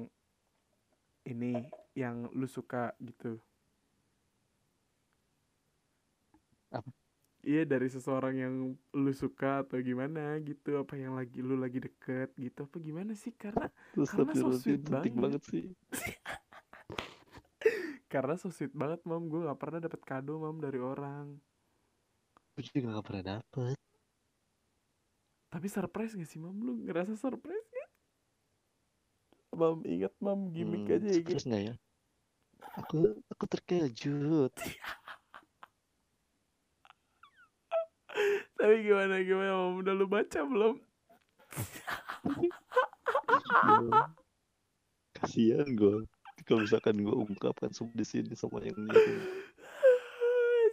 ini 1.28 1.60
yang 1.92 2.32
lu 2.32 2.48
suka 2.48 2.96
gitu. 3.04 3.36
Apa? 6.72 6.88
Iya 7.44 7.68
dari 7.68 7.92
seseorang 7.92 8.34
yang 8.38 8.54
lu 8.96 9.12
suka 9.12 9.60
atau 9.60 9.76
gimana 9.82 10.40
gitu 10.40 10.80
apa 10.80 10.96
yang 10.96 11.18
lagi 11.18 11.44
lu 11.44 11.58
lagi 11.58 11.84
deket 11.84 12.32
gitu 12.40 12.64
apa 12.64 12.76
gimana 12.80 13.12
sih? 13.12 13.36
Karena 13.36 13.68
terus 13.92 14.08
Karena 14.08 14.32
so 14.40 14.48
sweet 14.56 14.88
banget. 14.88 15.20
banget 15.20 15.42
sih. 15.52 15.64
Karena 18.12 18.40
so 18.40 18.48
sweet 18.48 18.72
banget 18.72 19.04
mam. 19.04 19.28
Gue 19.28 19.44
nggak 19.44 19.60
pernah 19.60 19.84
dapet 19.84 20.00
kado 20.00 20.40
mam 20.40 20.56
dari 20.64 20.80
orang. 20.80 21.36
Gue 22.56 22.62
juga 22.68 23.00
gak 23.00 23.06
pernah 23.08 23.24
dapet. 23.36 23.76
Tapi 25.52 25.66
surprise 25.68 26.16
gak 26.16 26.28
sih 26.28 26.40
mam? 26.40 26.56
Lu 26.60 26.72
ngerasa 26.84 27.16
surprise? 27.16 27.64
gak 27.68 27.71
mam 29.52 29.84
ingat 29.84 30.14
mam 30.18 30.48
gimmick 30.52 30.88
Hmm, 30.88 30.96
aja 30.96 31.08
ya 31.12 31.20
nggak 31.22 31.60
ya. 31.68 31.74
Aku 32.80 32.96
aku 33.28 33.44
terkejut. 33.46 34.52
Tapi 38.58 38.74
gimana 38.84 39.22
gimana 39.24 39.52
mam? 39.56 39.80
Udah 39.80 39.94
lu 39.96 40.06
baca 40.08 40.40
belum? 40.44 40.80
Kasihan 45.16 45.68
gue 45.78 46.04
kalau 46.42 46.66
misalkan 46.66 46.98
gue 46.98 47.14
ungkapkan 47.14 47.70
semua 47.70 47.94
di 47.94 48.02
sini 48.02 48.34
sama 48.34 48.58
yang 48.66 48.74
ngirim 48.74 49.22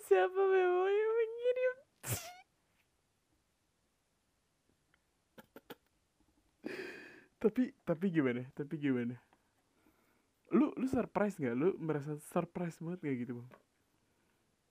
siapa 0.10 0.42
memang 0.42 0.90
yang 0.90 1.12
mengirim 1.14 1.76
tapi 7.50 7.74
tapi 7.82 8.06
gimana? 8.14 8.46
Tapi 8.54 8.74
gimana? 8.78 9.18
Lu 10.54 10.70
lu 10.78 10.86
surprise 10.86 11.38
nggak? 11.38 11.56
Lu 11.58 11.74
merasa 11.82 12.14
surprise 12.30 12.78
banget 12.78 13.00
kayak 13.02 13.18
gitu 13.26 13.32
bang? 13.42 13.50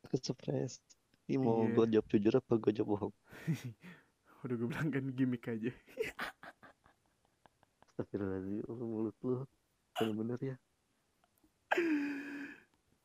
Aku 0.06 0.16
surprise. 0.22 0.78
Ini 1.26 1.36
mau 1.36 1.66
Iya. 1.66 1.74
gue 1.74 1.84
jawab 1.92 2.06
jujur 2.08 2.34
apa 2.38 2.52
gue 2.56 2.72
jawab 2.72 2.88
bohong? 2.94 3.14
Udah 4.46 4.54
gue 4.54 4.68
bilang 4.70 4.88
kan 4.88 5.04
gimmick 5.12 5.44
aja. 5.50 5.68
Astagfirullahaladzim 7.90 8.62
lu 8.62 8.84
mulut 8.86 9.16
lu 9.26 9.42
bener-bener 9.98 10.38
ya. 10.40 10.56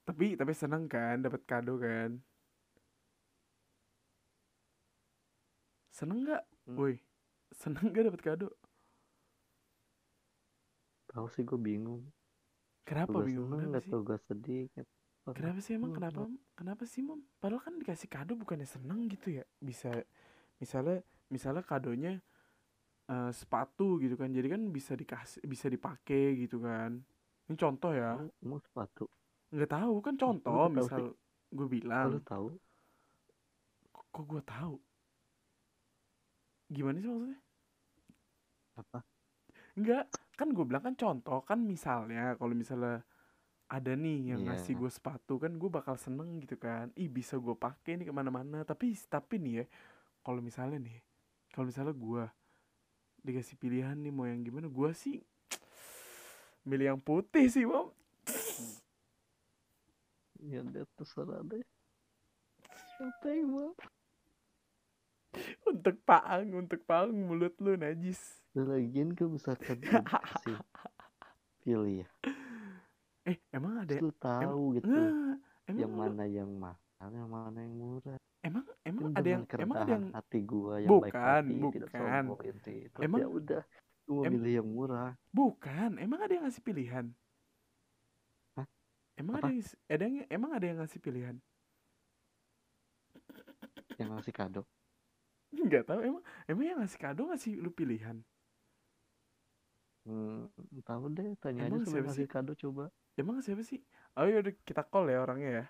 Tapi 0.06 0.38
tapi 0.38 0.54
seneng 0.54 0.86
kan? 0.86 1.18
Dapat 1.20 1.42
kado 1.50 1.82
kan? 1.82 2.22
Seneng 5.94 6.26
nggak? 6.26 6.44
Hmm. 6.64 6.80
woi 6.80 6.96
seneng 7.52 7.92
nggak 7.92 8.08
dapat 8.08 8.22
kado 8.24 8.48
tahu 11.14 11.28
sih 11.30 11.44
gue 11.46 11.60
bingung. 11.60 12.02
Kenapa 12.84 13.22
gue 13.22 13.32
bingung? 13.32 13.48
Seneng 13.48 13.70
kenapa 13.72 13.86
sih? 13.86 13.92
gue 13.94 14.18
sedih 14.28 14.64
tahu 15.24 15.34
kenapa 15.40 15.60
sih 15.64 15.72
emang? 15.80 15.92
Kenapa. 15.96 16.20
kenapa 16.28 16.36
kenapa 16.60 16.84
sih 16.84 17.02
mom? 17.06 17.22
Padahal 17.40 17.62
kan 17.64 17.74
dikasih 17.80 18.10
kado 18.12 18.34
bukannya 18.36 18.68
seneng 18.68 19.08
gitu 19.08 19.40
ya? 19.40 19.46
Bisa 19.62 19.90
misalnya 20.60 21.00
misalnya 21.32 21.64
kadonya 21.64 22.20
eh, 23.08 23.32
sepatu 23.32 24.02
gitu 24.04 24.20
kan. 24.20 24.34
Jadi 24.34 24.48
kan 24.52 24.62
bisa 24.74 24.98
dikasih 25.00 25.40
bisa 25.48 25.72
dipakai 25.72 26.44
gitu 26.44 26.60
kan. 26.60 27.00
Ini 27.48 27.56
contoh 27.56 27.92
ya. 27.96 28.20
Emang- 28.20 28.36
emang 28.44 28.62
sepatu? 28.66 29.06
Nggak 29.54 29.70
tahu. 29.72 29.94
Kan 30.04 30.16
contoh 30.20 30.52
tahu 30.52 30.76
misal 30.76 31.04
gue 31.54 31.68
bilang. 31.72 32.10
Lu 32.12 32.20
tahu? 32.26 32.48
Kok, 33.94 34.06
kok 34.12 34.26
gue 34.28 34.42
tahu? 34.44 34.76
Gimana 36.74 36.98
sih 37.00 37.08
maksudnya? 37.08 37.40
Apa? 38.74 39.00
Enggak, 39.78 40.06
kan 40.44 40.52
gue 40.52 40.66
bilang 40.68 40.84
kan 40.84 40.96
contoh 41.00 41.40
kan 41.48 41.64
misalnya 41.64 42.36
kalau 42.36 42.52
misalnya 42.52 43.00
ada 43.72 43.96
nih 43.96 44.36
yang 44.36 44.44
Iya. 44.44 44.60
ngasih 44.60 44.76
gue 44.76 44.92
sepatu 44.92 45.40
kan 45.40 45.56
gue 45.56 45.70
bakal 45.72 45.96
seneng 45.96 46.44
gitu 46.44 46.60
kan. 46.60 46.92
Ih 47.00 47.08
bisa 47.08 47.40
gue 47.40 47.56
pakai 47.56 47.96
nih 47.96 48.12
ke 48.12 48.14
mana-mana. 48.14 48.68
Tapi 48.68 48.92
tapi 49.08 49.40
nih 49.40 49.64
ya 49.64 49.66
kalau 50.20 50.44
misalnya 50.44 50.84
nih 50.84 51.00
kalau 51.56 51.72
misalnya 51.72 51.96
gue 51.96 52.24
dikasih 53.24 53.56
pilihan 53.56 53.96
nih 53.96 54.12
mau 54.12 54.28
yang 54.28 54.44
gimana 54.44 54.68
gue 54.68 54.92
sih 54.92 55.24
milih 56.68 56.92
yang 56.92 57.00
putih 57.00 57.48
sih 57.48 57.64
mam 57.64 57.88
ya 60.44 60.60
udah 60.60 60.84
terserah 61.00 61.40
deh. 61.48 61.64
Untuk 65.64 65.96
paang 66.04 66.52
untuk 66.54 66.84
paang 66.84 67.16
mulut 67.16 67.56
lu 67.64 67.80
najis 67.80 68.43
lagian 68.56 69.10
kan 69.12 69.28
misalkan 69.28 69.78
dikasih 69.82 70.58
pilih 71.60 72.06
ya 72.06 72.08
eh 73.24 73.38
emang 73.50 73.82
ada 73.82 73.96
terus 73.96 74.04
lu 74.04 74.12
tahu 74.14 74.64
gitu 74.78 74.86
Nggak, 74.86 75.10
emang 75.66 75.80
yang 75.80 75.94
mana 75.94 76.24
yang 76.28 76.50
mahal 76.52 76.78
yang 77.10 77.28
mana 77.28 77.60
yang 77.60 77.74
murah 77.74 78.18
emang 78.44 78.66
emang 78.84 79.04
Kan 79.04 79.16
ada 79.16 79.30
yang 79.30 79.44
emang 79.58 79.78
ada 79.80 79.92
yang 79.92 80.06
hati 80.12 80.40
gua 80.44 80.74
yang 80.78 80.92
baik 81.00 81.14
Bukan, 81.16 81.24
hati 81.24 81.54
tidak 81.72 81.90
bukan. 81.90 82.02
sombong 82.04 82.42
inti 82.44 82.76
Terus 82.92 83.04
Emang- 83.04 83.22
ya 83.24 83.28
udah 83.28 83.64
gua 84.04 84.22
em- 84.28 84.32
milih 84.36 84.54
yang 84.54 84.68
murah 84.68 85.12
Bukan, 85.32 85.90
emang 85.98 86.20
ada 86.20 86.34
yang 86.36 86.44
ngasih 86.44 86.62
pilihan? 86.62 87.06
Hah? 88.54 88.68
Emang 89.16 89.34
Apa? 89.40 89.48
ada 89.48 89.50
yang 89.50 89.64
ada 89.88 90.04
yang 90.04 90.16
emang 90.30 90.52
ada 90.52 90.66
yang 90.68 90.78
ngasih 90.78 91.00
pilihan? 91.00 91.36
yang 93.96 94.10
ngasih 94.12 94.34
kado 94.34 94.62
Enggak 95.54 95.86
tahu 95.86 96.02
emang 96.02 96.24
emang 96.44 96.66
yang 96.66 96.80
ngasih 96.82 97.00
kado 97.00 97.30
ngasih 97.30 97.56
lu 97.56 97.70
pilihan. 97.70 98.20
Hmm, 100.04 100.82
tahu 100.84 101.04
deh 101.16 101.36
tanya 101.40 101.68
Emang 101.68 101.82
aja 101.84 101.88
sama 101.88 101.94
siapa 101.96 102.12
sih? 102.16 102.26
kado 102.28 102.54
coba 102.56 102.92
Emang 103.14 103.38
siapa 103.46 103.62
sih? 103.62 103.78
Oh 104.18 104.26
iya 104.26 104.42
udah 104.42 104.54
kita 104.66 104.82
call 104.90 105.06
ya 105.10 105.22
orangnya 105.22 105.50
ya. 105.62 105.66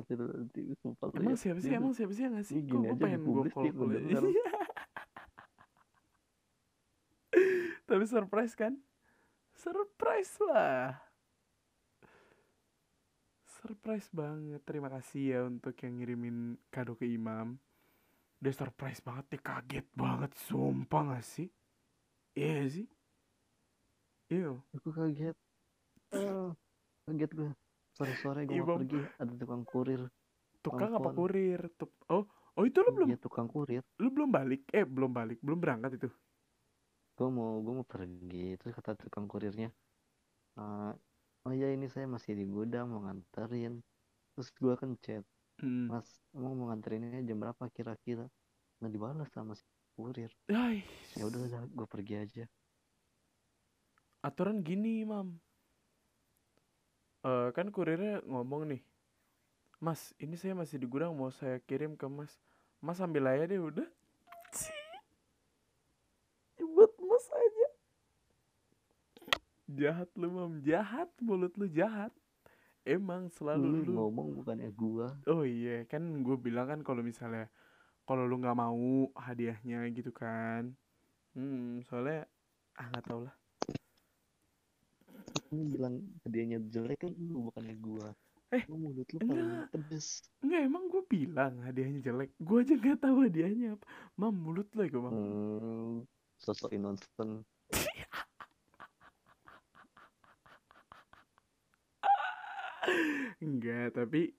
Sumpah 0.80 1.12
Emang 1.12 1.36
ya. 1.36 1.40
siapa 1.40 1.60
sih? 1.60 1.70
Emang 1.72 1.92
siapa 1.92 2.12
sih 2.16 2.24
yang 2.24 2.34
ngasih? 2.40 2.54
Ini 2.56 2.62
Kok 2.64 2.68
gini 2.72 2.80
gue 2.80 2.88
aja 2.88 3.02
pengen 3.04 3.20
gue 3.20 3.44
call 3.52 3.68
call. 3.72 3.90
Tapi 7.90 8.04
surprise 8.06 8.54
kan? 8.56 8.72
Surprise 9.52 10.34
lah. 10.40 10.96
Surprise 13.44 14.08
banget. 14.08 14.64
Terima 14.64 14.88
kasih 14.88 15.20
ya 15.20 15.40
untuk 15.44 15.76
yang 15.84 16.00
ngirimin 16.00 16.56
kado 16.72 16.96
ke 16.96 17.04
Imam. 17.04 17.60
Dia 18.40 18.56
surprise 18.56 19.04
banget, 19.04 19.36
dia 19.36 19.40
kaget 19.44 19.86
banget. 19.92 20.32
Sumpah 20.48 21.12
gak 21.12 21.26
sih? 21.28 21.52
Iya 22.36 22.68
sih? 22.70 22.86
Iya. 24.30 24.62
aku 24.76 24.88
kaget 24.98 25.34
Ah, 26.14 26.50
kaget 27.06 27.30
gue 27.38 27.50
sore-sore 27.96 28.40
gue 28.48 28.56
Iya, 28.56 28.62
mau 28.62 28.70
pergi 28.78 28.96
ada 29.22 29.32
tukang 29.40 29.62
kurir 29.70 30.00
Tukang 30.64 30.92
apa 30.98 31.08
kurir? 31.16 31.60
Tuh. 31.80 31.88
Oh, 32.12 32.24
oh 32.58 32.64
itu 32.68 32.78
lu 32.84 32.90
belum 32.96 33.10
Iya 33.10 33.16
tukang 33.24 33.48
kurir 33.48 33.82
lu 34.02 34.08
belum 34.14 34.30
balik? 34.36 34.60
Eh, 34.76 34.84
belum 34.84 35.10
balik, 35.18 35.38
belum 35.44 35.58
berangkat 35.62 35.90
itu. 35.98 36.08
gue 37.18 37.28
mau 37.36 37.50
gue 37.64 37.74
mau 37.78 37.86
pergi 37.94 38.56
terus 38.58 38.72
kata 38.78 38.92
tukang 39.02 39.26
kurirnya 39.30 39.68
"Ah, 40.58 40.92
oh 41.46 41.52
ya 41.54 41.68
ini 41.76 41.86
saya 41.94 42.06
masih 42.14 42.32
di 42.40 42.44
gudang 42.48 42.86
mau 42.92 43.00
nganterin 43.06 43.74
terus 44.34 44.48
gue 44.62 44.74
kan 44.80 44.90
chat 45.04 45.24
Hmm. 45.60 45.90
mas 45.90 46.08
emang 46.36 46.54
mau 46.58 46.66
nganterinnya 46.70 47.20
jam 47.28 47.38
berapa 47.42 47.64
kira-kira 47.76 48.26
nggak 48.80 48.92
dibalas 48.94 49.30
sama 49.36 49.54
si 49.58 49.64
kurir 50.00 50.32
Ay, 50.48 50.80
ya 51.12 51.28
udah 51.28 51.40
udah 51.44 51.62
gue 51.68 51.86
pergi 51.88 52.14
aja 52.16 52.44
aturan 54.20 54.60
gini, 54.60 55.04
Mam. 55.04 55.36
Eh, 57.20 57.48
kan 57.52 57.68
kurirnya 57.68 58.24
ngomong 58.24 58.68
nih. 58.68 58.82
Mas, 59.80 60.12
ini 60.20 60.36
saya 60.36 60.52
masih 60.52 60.76
di 60.76 60.84
gudang 60.84 61.16
mau 61.16 61.32
saya 61.32 61.56
kirim 61.64 61.96
ke 61.96 62.04
Mas. 62.08 62.32
Mas 62.80 63.00
ambil 63.00 63.28
aja 63.32 63.48
deh 63.48 63.60
udah. 63.60 63.88
Buat 66.60 66.92
Mas 67.00 67.26
aja. 67.32 67.68
Jahat 69.68 70.08
lu, 70.16 70.28
Mam. 70.28 70.52
Jahat 70.64 71.08
mulut 71.20 71.52
lu 71.56 71.68
jahat. 71.68 72.12
Emang 72.80 73.28
selalu 73.28 73.64
lu 73.68 73.80
lu. 73.84 73.92
ngomong 73.92 74.40
bukannya 74.40 74.72
gue 74.72 75.08
Oh 75.28 75.44
iya, 75.44 75.84
kan 75.84 76.00
gue 76.00 76.36
bilang 76.40 76.64
kan 76.64 76.80
kalau 76.80 77.04
misalnya 77.04 77.52
kalau 78.10 78.26
lu 78.26 78.42
nggak 78.42 78.58
mau 78.58 79.06
hadiahnya 79.14 79.86
gitu 79.94 80.10
kan. 80.10 80.74
Hmm, 81.30 81.78
soalnya 81.86 82.26
ah 82.74 82.90
nggak 82.90 83.06
tau 83.06 83.22
lah. 83.22 83.30
lu 85.54 85.62
bilang 85.66 85.98
hadiahnya 86.26 86.58
jelek 86.70 87.02
kan 87.06 87.12
lu 87.14 87.50
bukannya 87.50 87.74
gue 87.78 88.08
Eh, 88.50 88.66
lu 88.66 88.82
mulut 88.82 89.06
lu 89.14 89.18
enggak. 89.22 89.70
pedes 89.70 90.26
Enggak 90.42 90.66
emang 90.66 90.90
gue 90.90 91.06
bilang 91.06 91.62
hadiahnya 91.62 92.02
jelek. 92.02 92.34
Gue 92.42 92.66
aja 92.66 92.74
nggak 92.74 92.98
tahu 92.98 93.30
hadiahnya 93.30 93.78
apa. 93.78 93.86
Mam 94.18 94.34
mulut 94.34 94.66
lo 94.74 94.82
ya 94.82 94.98
mam. 94.98 95.12
hmm, 95.14 96.02
sosok 96.34 96.74
innocent 96.74 97.46
Enggak, 103.38 103.94
tapi 103.94 104.34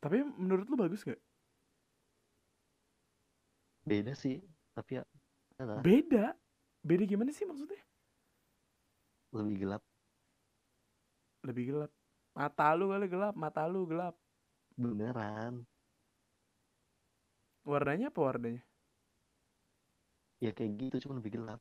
tapi 0.00 0.24
menurut 0.40 0.64
lu 0.72 0.80
bagus 0.80 1.04
nggak? 1.04 1.20
Beda 3.90 4.12
sih 4.14 4.36
tapi 4.76 4.90
ya 4.98 5.04
adalah 5.58 5.84
Beda. 5.84 6.24
Beda 6.88 7.04
gimana 7.04 7.30
sih 7.34 7.44
maksudnya? 7.44 7.82
lebih 9.34 9.56
gelap 9.62 9.82
Lebih 11.46 11.64
gelap. 11.72 11.90
Mata 12.36 12.68
lu 12.78 12.84
kali 12.92 13.06
gelap, 13.08 13.34
mata 13.42 13.62
lu 13.72 13.80
gelap. 13.90 14.14
beneran 14.78 15.54
Warnanya 17.70 18.08
apa 18.12 18.20
warnanya? 18.26 18.62
ya 20.44 20.50
kayak 20.56 20.72
gitu 20.80 20.96
cuma 21.04 21.20
lebih 21.20 21.32
gelap 21.36 21.60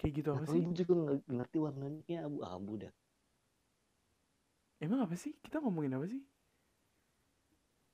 Kayak 0.00 0.12
gitu 0.20 0.28
apa 0.32 0.44
Atau 0.44 0.54
sih? 0.54 0.62
juga 0.78 0.92
nggak 0.96 1.18
ngerti 1.28 1.56
warnanya 1.64 2.18
abu-abu 2.28 2.72
dah 2.84 2.92
Emang 4.80 5.04
apa 5.04 5.12
sih? 5.12 5.36
Kita 5.44 5.60
ngomongin 5.60 5.92
apa 5.92 6.06
sih? 6.08 6.22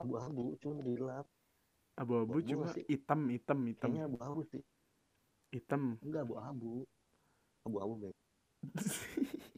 abu-abu 0.02 0.44
cuma 0.60 0.74
lebih 0.80 0.94
gelap 1.00 1.26
Abu-abu 1.96 2.44
cuma 2.44 2.68
sih- 2.76 2.84
hitam, 2.86 3.24
hitam, 3.32 3.58
hitam, 3.64 3.90
kayaknya 3.92 4.04
abu-abu 4.04 4.40
sih 4.52 4.60
hitam. 5.48 5.96
enggak 6.04 6.28
abu-abu 6.28 6.84
abu-abu 7.64 7.94
baik 8.04 8.16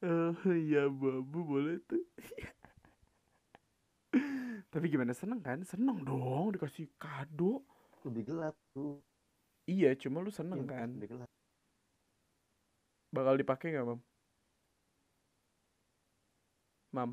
Oh 0.00 0.32
iya 0.48 0.88
abu-abu 0.88 1.44
boleh 1.44 1.76
tuh. 1.84 2.00
Tapi 4.72 4.88
gimana 4.88 5.12
seneng 5.12 5.44
kan? 5.44 5.60
Seneng 5.60 6.00
dong 6.00 6.56
dikasih 6.56 6.88
kado. 6.96 7.60
lebih 8.00 8.32
gelap 8.32 8.56
tuh 8.72 9.04
Iya, 9.68 9.92
cuma 10.00 10.24
lu 10.24 10.32
seneng 10.32 10.64
Iya, 10.64 10.72
kan? 10.72 10.88
lebih 10.96 11.08
gelap 11.12 11.28
Bakal 13.12 13.36
dipakai 13.36 13.76
nggak, 13.76 13.86
Mam? 13.92 14.00
Mam. 16.96 17.10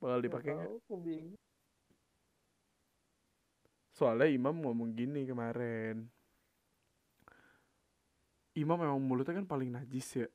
Bakal 0.00 0.18
dipakai 0.24 0.50
nggak? 0.56 0.68
Aku 0.80 0.96
bingung. 0.96 1.36
Soalnya 3.98 4.30
Imam 4.30 4.54
ngomong 4.62 4.94
gini 4.94 5.26
kemarin. 5.26 6.06
Imam 8.54 8.78
memang 8.78 9.02
mulutnya 9.02 9.34
kan 9.42 9.46
paling 9.50 9.74
najis 9.74 10.22
ya. 10.22 10.28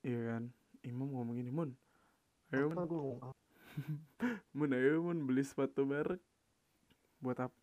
Iya 0.00 0.20
kan? 0.32 0.42
Imam 0.80 1.12
ngomong 1.12 1.36
gini, 1.36 1.52
Mun. 1.52 1.76
Ayo, 2.48 2.72
Mun. 2.72 2.88
Mun, 4.56 4.70
ayo, 4.72 5.04
Mun. 5.04 5.20
Beli 5.28 5.44
sepatu 5.44 5.84
merek. 5.84 6.20
buat 7.20 7.36
apa 7.36 7.60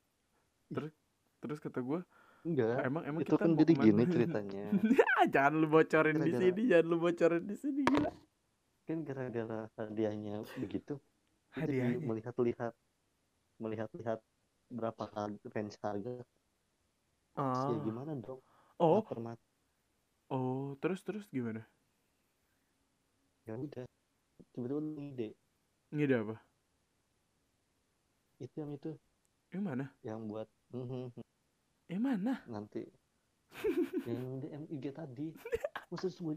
terus 0.69 0.93
terus 1.41 1.57
kata 1.57 1.81
gue 1.81 1.99
enggak 2.45 2.77
emang 2.85 3.03
emang 3.09 3.21
itu 3.25 3.33
kita 3.33 3.41
kan 3.41 3.51
jadi 3.57 3.73
ke 3.73 3.79
mana?" 3.81 3.85
gini 3.89 4.03
ceritanya 4.13 4.65
jangan 5.33 5.53
lu 5.57 5.67
bocorin 5.67 6.17
di 6.21 6.31
sini 6.31 6.61
jangan 6.69 6.85
lu 6.85 6.97
bocorin 7.01 7.43
di 7.43 7.55
sini 7.57 7.81
gila 7.81 8.11
kan 8.85 8.97
gara-gara 9.03 9.59
hadiahnya 9.81 10.45
begitu 10.61 11.01
Hadiahnya? 11.57 12.05
melihat-lihat 12.05 12.73
melihat-lihat 13.57 14.19
berapa 14.67 15.03
harga 15.15 15.47
range 15.55 15.77
harga 15.79 16.23
ah 17.37 17.71
ya 17.71 17.77
gimana 17.85 18.11
dong? 18.19 18.41
Oh. 18.77 18.99
Lapar 19.01 19.19
mata 19.23 19.47
oh 20.33 20.75
terus 20.83 20.99
terus 21.03 21.25
gimana? 21.31 21.63
Ya 23.47 23.55
udah. 23.55 23.87
Tiba-tiba 24.51 24.79
lu 24.83 24.99
ide 24.99 25.29
ngide 25.95 26.15
apa? 26.19 26.35
Itu 28.43 28.55
yang 28.59 28.75
itu. 28.75 28.91
Yang 29.55 29.63
mana? 29.63 29.85
Yang 30.03 30.19
buat 30.27 30.47
mhm, 30.75 31.07
yang 31.87 32.03
mana? 32.03 32.43
Nanti. 32.51 32.83
Yang 34.07 34.19
DM 34.43 34.63
IG 34.75 34.85
tadi. 34.91 35.27
Maksud 35.91 36.11
gue 36.19 36.35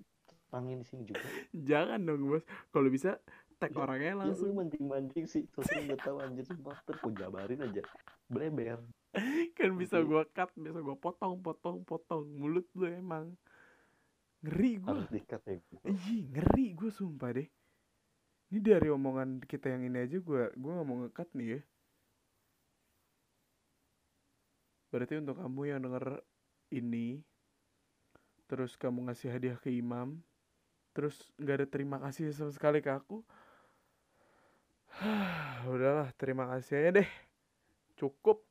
terangin 0.51 0.83
di 0.83 0.87
sini 0.87 1.03
juga. 1.07 1.27
Jangan 1.51 1.99
dong 2.07 2.31
bos. 2.31 2.47
Kalau 2.71 2.89
bisa 2.91 3.19
tag 3.61 3.77
Ya- 3.77 3.81
orangnya 3.85 4.09
ya 4.09 4.17
lu 4.17 4.21
langsung 4.25 4.57
mancing-mancing 4.57 5.25
sih 5.29 5.45
sosok 5.53 5.85
udah 5.85 5.99
tahu 6.01 6.17
anjir 6.25 6.45
sumpah. 6.49 6.81
Gue 6.89 7.13
jabarin 7.13 7.61
aja. 7.61 7.83
Bleber. 8.27 8.81
Kan 9.53 9.71
bisa 9.77 10.01
Nanti- 10.01 10.09
gua 10.09 10.23
cut 10.25 10.51
bisa 10.57 10.81
gua 10.81 10.97
potong 10.97 11.37
potong 11.45 11.85
potong. 11.85 12.25
Mulut 12.33 12.65
lu 12.73 12.89
emang 12.89 13.37
ngeri 14.41 14.81
gua. 14.81 14.97
Harus 14.97 15.13
dikat 15.13 15.43
ya 15.45 15.61
gitu. 15.61 15.85
Ih, 15.85 16.33
ngeri 16.33 16.67
gue 16.73 16.91
sumpah 16.91 17.31
deh. 17.37 17.49
Ini 18.51 18.59
dari 18.59 18.89
omongan 18.89 19.45
kita 19.45 19.71
yang 19.71 19.85
ini 19.87 20.09
aja 20.09 20.17
gue 20.19 20.43
gue 20.51 20.71
nggak 20.73 20.87
mau 20.89 21.05
ngekat 21.05 21.29
nih 21.37 21.49
ya. 21.55 21.61
Berarti 24.91 25.23
untuk 25.23 25.39
kamu 25.39 25.61
yang 25.71 25.81
denger 25.87 26.19
ini, 26.75 27.23
terus 28.51 28.75
kamu 28.75 29.07
ngasih 29.07 29.31
hadiah 29.31 29.55
ke 29.55 29.71
Imam, 29.71 30.19
terus 30.91 31.31
nggak 31.39 31.57
ada 31.63 31.67
terima 31.71 32.03
kasih 32.03 32.35
sama 32.35 32.51
sekali 32.51 32.83
ke 32.83 32.91
aku, 32.91 33.23
udahlah 35.73 36.13
terima 36.21 36.45
kasih 36.53 36.77
aja 36.77 36.91
deh. 37.01 37.11
Cukup, 37.97 38.45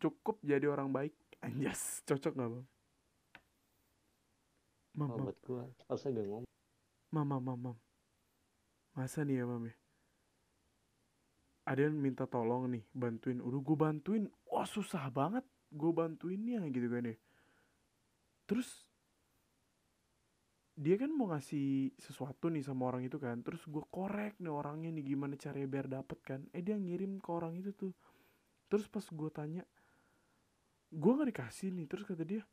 cukup 0.00 0.40
jadi 0.40 0.64
orang 0.72 0.88
baik. 0.88 1.12
Anjas, 1.44 2.00
cocok 2.08 2.32
nggak 2.34 2.50
bang? 2.50 2.66
Mam, 4.98 5.08
mam. 5.14 5.30
buat 5.30 5.38
harusnya 5.86 6.10
gak 6.18 6.26
ngomong 6.26 6.48
Mam, 7.14 7.26
mam, 7.28 7.42
mam, 7.44 7.58
mam. 7.70 7.76
Masa 8.98 9.22
nih 9.22 9.40
ya, 9.40 9.44
mam 9.46 9.62
ya? 9.70 9.74
Ada 11.68 11.80
yang 11.86 11.96
minta 12.00 12.24
tolong 12.26 12.66
nih, 12.72 12.82
bantuin. 12.96 13.38
Udah 13.38 13.60
gue 13.60 13.76
bantuin. 13.76 14.24
Wah, 14.48 14.66
susah 14.66 15.06
banget 15.12 15.44
gue 15.68 15.92
bantuinnya 15.92 16.64
gitu 16.72 16.88
kan 16.88 17.04
ya. 17.04 17.16
Terus, 18.48 18.87
dia 20.78 20.94
kan 20.94 21.10
mau 21.10 21.26
ngasih 21.26 21.90
sesuatu 21.98 22.46
nih 22.46 22.62
sama 22.62 22.86
orang 22.86 23.02
itu 23.02 23.18
kan. 23.18 23.42
Terus 23.42 23.66
gue 23.66 23.82
korek 23.90 24.38
nih 24.38 24.46
orangnya 24.48 24.94
nih 24.94 25.04
gimana 25.04 25.34
caranya 25.34 25.66
biar 25.66 25.86
dapet 25.90 26.18
kan. 26.22 26.40
Eh, 26.54 26.62
dia 26.62 26.78
ngirim 26.78 27.18
ke 27.18 27.28
orang 27.28 27.58
itu 27.58 27.74
tuh. 27.74 27.90
Terus 28.70 28.86
pas 28.86 29.02
gue 29.02 29.30
tanya, 29.34 29.66
gue 30.88 31.12
gak 31.12 31.28
dikasih 31.34 31.74
nih. 31.74 31.86
Terus 31.90 32.06
kata 32.06 32.22
dia, 32.22 32.46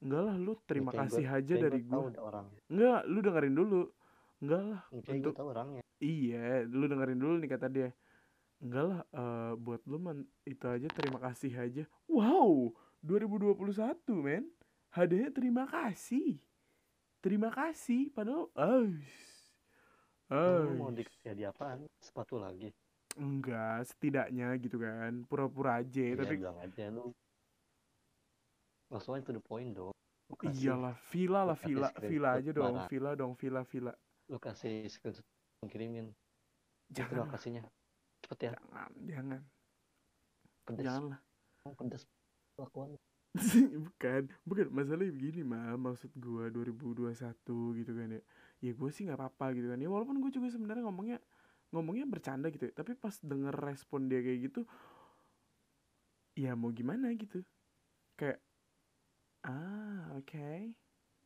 enggak 0.00 0.22
lah 0.24 0.36
lu 0.40 0.56
terima 0.64 0.90
Ya, 0.90 1.04
kasih 1.04 1.24
gua- 1.24 1.36
aja 1.38 1.54
dari 1.60 1.80
gue. 1.84 2.04
Enggak, 2.72 3.00
lu 3.04 3.18
dengerin 3.20 3.54
dulu. 3.54 3.82
Enggak 4.40 4.62
lah, 4.64 4.80
gue 4.88 5.12
untuk 5.12 5.34
tahu 5.36 5.48
orangnya 5.52 5.82
iya, 6.02 6.66
lu 6.66 6.90
dengerin 6.90 7.14
dulu 7.14 7.34
nih 7.38 7.50
kata 7.52 7.66
dia. 7.68 7.90
Enggak 8.58 8.84
lah, 8.84 9.00
eh, 9.04 9.52
buat 9.54 9.82
lu 9.86 9.98
man 9.98 10.18
itu 10.42 10.66
aja 10.66 10.88
terima 10.88 11.18
kasih 11.20 11.52
aja. 11.54 11.84
Wow, 12.08 12.74
2021 13.02 14.18
men. 14.18 14.50
Hadiahnya 14.90 15.30
terima 15.30 15.64
kasih. 15.66 16.42
Terima 17.22 17.54
kasih 17.54 18.10
padahal 18.10 18.50
ais. 18.58 19.06
Lu 20.26 20.74
mau 20.74 20.90
Ais. 20.90 20.98
dikasih 20.98 21.28
hadiah 21.30 21.54
apaan? 21.54 21.86
Sepatu 22.02 22.42
lagi? 22.42 22.74
Enggak, 23.14 23.86
setidaknya 23.86 24.58
gitu 24.58 24.82
kan. 24.82 25.22
Pura-pura 25.30 25.78
aja, 25.78 26.02
ya 26.02 26.18
tapi 26.18 26.34
bilang 26.34 26.58
aja 26.58 26.90
lu. 26.90 27.14
Langsung 28.90 29.14
aja 29.14 29.22
to 29.30 29.38
the 29.38 29.42
point 29.44 29.70
dong. 29.70 29.94
Iyalah, 30.42 30.98
villa 31.12 31.46
lah, 31.46 31.58
villa, 31.60 31.88
villa 32.00 32.30
aja 32.40 32.50
dong, 32.50 32.76
villa 32.90 33.10
dong, 33.14 33.32
villa, 33.38 33.62
villa. 33.68 33.92
lu 34.32 34.40
kasih 34.40 34.88
screenshot 34.88 35.22
kirimin. 35.68 36.10
Jangan. 36.88 37.22
lah, 37.22 37.28
kasihnya. 37.36 37.62
Cepet 38.24 38.38
ya. 38.48 38.50
Jangan, 38.56 38.90
jangan, 39.06 39.40
pedes. 40.64 40.84
Jangan 40.88 41.04
lah. 41.12 41.20
Oh, 41.68 41.74
pedes 41.76 42.02
bukan 43.88 44.28
bukan. 44.44 44.66
Masalahnya 44.68 45.12
begini 45.12 45.40
mah 45.40 45.76
maksud 45.80 46.12
gua 46.20 46.52
2021 46.52 47.16
gitu 47.80 47.92
kan 47.96 48.08
ya. 48.12 48.22
Ya 48.62 48.72
gue 48.76 48.90
sih 48.92 49.08
nggak 49.08 49.18
apa-apa 49.18 49.56
gitu 49.56 49.72
kan. 49.72 49.78
Ya 49.80 49.88
walaupun 49.88 50.20
gue 50.20 50.30
juga 50.30 50.52
sebenarnya 50.52 50.84
ngomongnya 50.86 51.18
ngomongnya 51.72 52.04
bercanda 52.04 52.52
gitu 52.52 52.68
ya. 52.68 52.72
Tapi 52.76 52.92
pas 52.94 53.16
denger 53.24 53.54
respon 53.56 54.06
dia 54.06 54.20
kayak 54.20 54.52
gitu 54.52 54.60
ya 56.36 56.52
mau 56.56 56.72
gimana 56.72 57.12
gitu. 57.16 57.40
Kayak 58.20 58.40
ah 59.48 60.12
oke. 60.16 60.76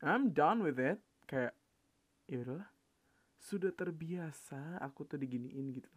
I'm 0.06 0.30
done 0.30 0.62
with 0.62 0.78
it. 0.78 1.02
Kayak 1.26 1.58
ya 2.30 2.38
udahlah. 2.46 2.70
Sudah 3.42 3.74
terbiasa 3.74 4.78
aku 4.78 5.06
tuh 5.06 5.18
diginiin 5.18 5.74
gitu 5.74 5.90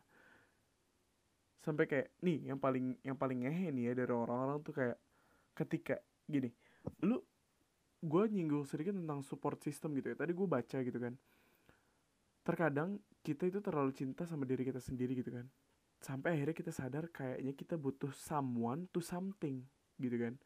sampai 1.59 1.85
kayak 1.91 2.15
nih 2.23 2.49
yang 2.49 2.59
paling 2.59 2.95
yang 3.03 3.19
paling 3.19 3.43
ngehe 3.43 3.67
nih 3.75 3.91
ya 3.91 3.93
dari 3.99 4.13
orang-orang 4.15 4.63
tuh 4.63 4.71
kayak 4.71 4.97
ketika 5.59 5.99
gini 6.23 6.47
lu 7.03 7.19
gue 7.99 8.23
nyinggung 8.31 8.63
sedikit 8.63 8.95
tentang 8.95 9.19
support 9.19 9.59
system 9.59 9.91
gitu 9.99 10.15
ya. 10.15 10.15
Tadi 10.15 10.31
gue 10.31 10.47
baca 10.47 10.77
gitu 10.79 10.99
kan. 10.99 11.13
Terkadang 12.47 12.95
kita 13.19 13.51
itu 13.51 13.59
terlalu 13.59 13.91
cinta 13.91 14.23
sama 14.23 14.47
diri 14.47 14.63
kita 14.63 14.79
sendiri 14.79 15.19
gitu 15.19 15.35
kan. 15.35 15.45
Sampai 15.99 16.39
akhirnya 16.39 16.55
kita 16.55 16.71
sadar 16.71 17.11
kayaknya 17.11 17.51
kita 17.51 17.75
butuh 17.75 18.15
someone 18.15 18.87
to 18.95 19.03
something 19.03 19.67
gitu 19.99 20.15
kan. 20.15 20.39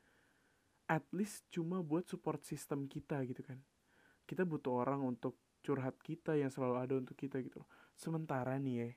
At 0.89 1.05
least 1.13 1.45
cuma 1.53 1.85
buat 1.85 2.09
support 2.09 2.41
system 2.41 2.89
kita 2.89 3.21
gitu 3.29 3.45
kan. 3.45 3.61
Kita 4.25 4.49
butuh 4.49 4.81
orang 4.81 5.05
untuk 5.05 5.37
curhat 5.61 6.01
kita 6.01 6.33
yang 6.33 6.49
selalu 6.49 6.75
ada 6.81 6.93
untuk 6.97 7.13
kita 7.13 7.37
gitu 7.45 7.61
loh. 7.61 7.69
Sementara 7.93 8.57
nih 8.57 8.75
ya 8.81 8.89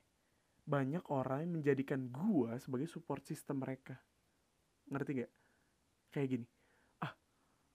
banyak 0.67 1.05
orang 1.13 1.47
yang 1.47 1.61
menjadikan 1.61 2.11
gua 2.11 2.57
sebagai 2.59 2.89
support 2.89 3.23
system 3.23 3.61
mereka. 3.63 4.01
Ngerti 4.89 5.23
gak 5.23 5.31
kayak 6.13 6.27
gini 6.37 6.45
ah 7.03 7.13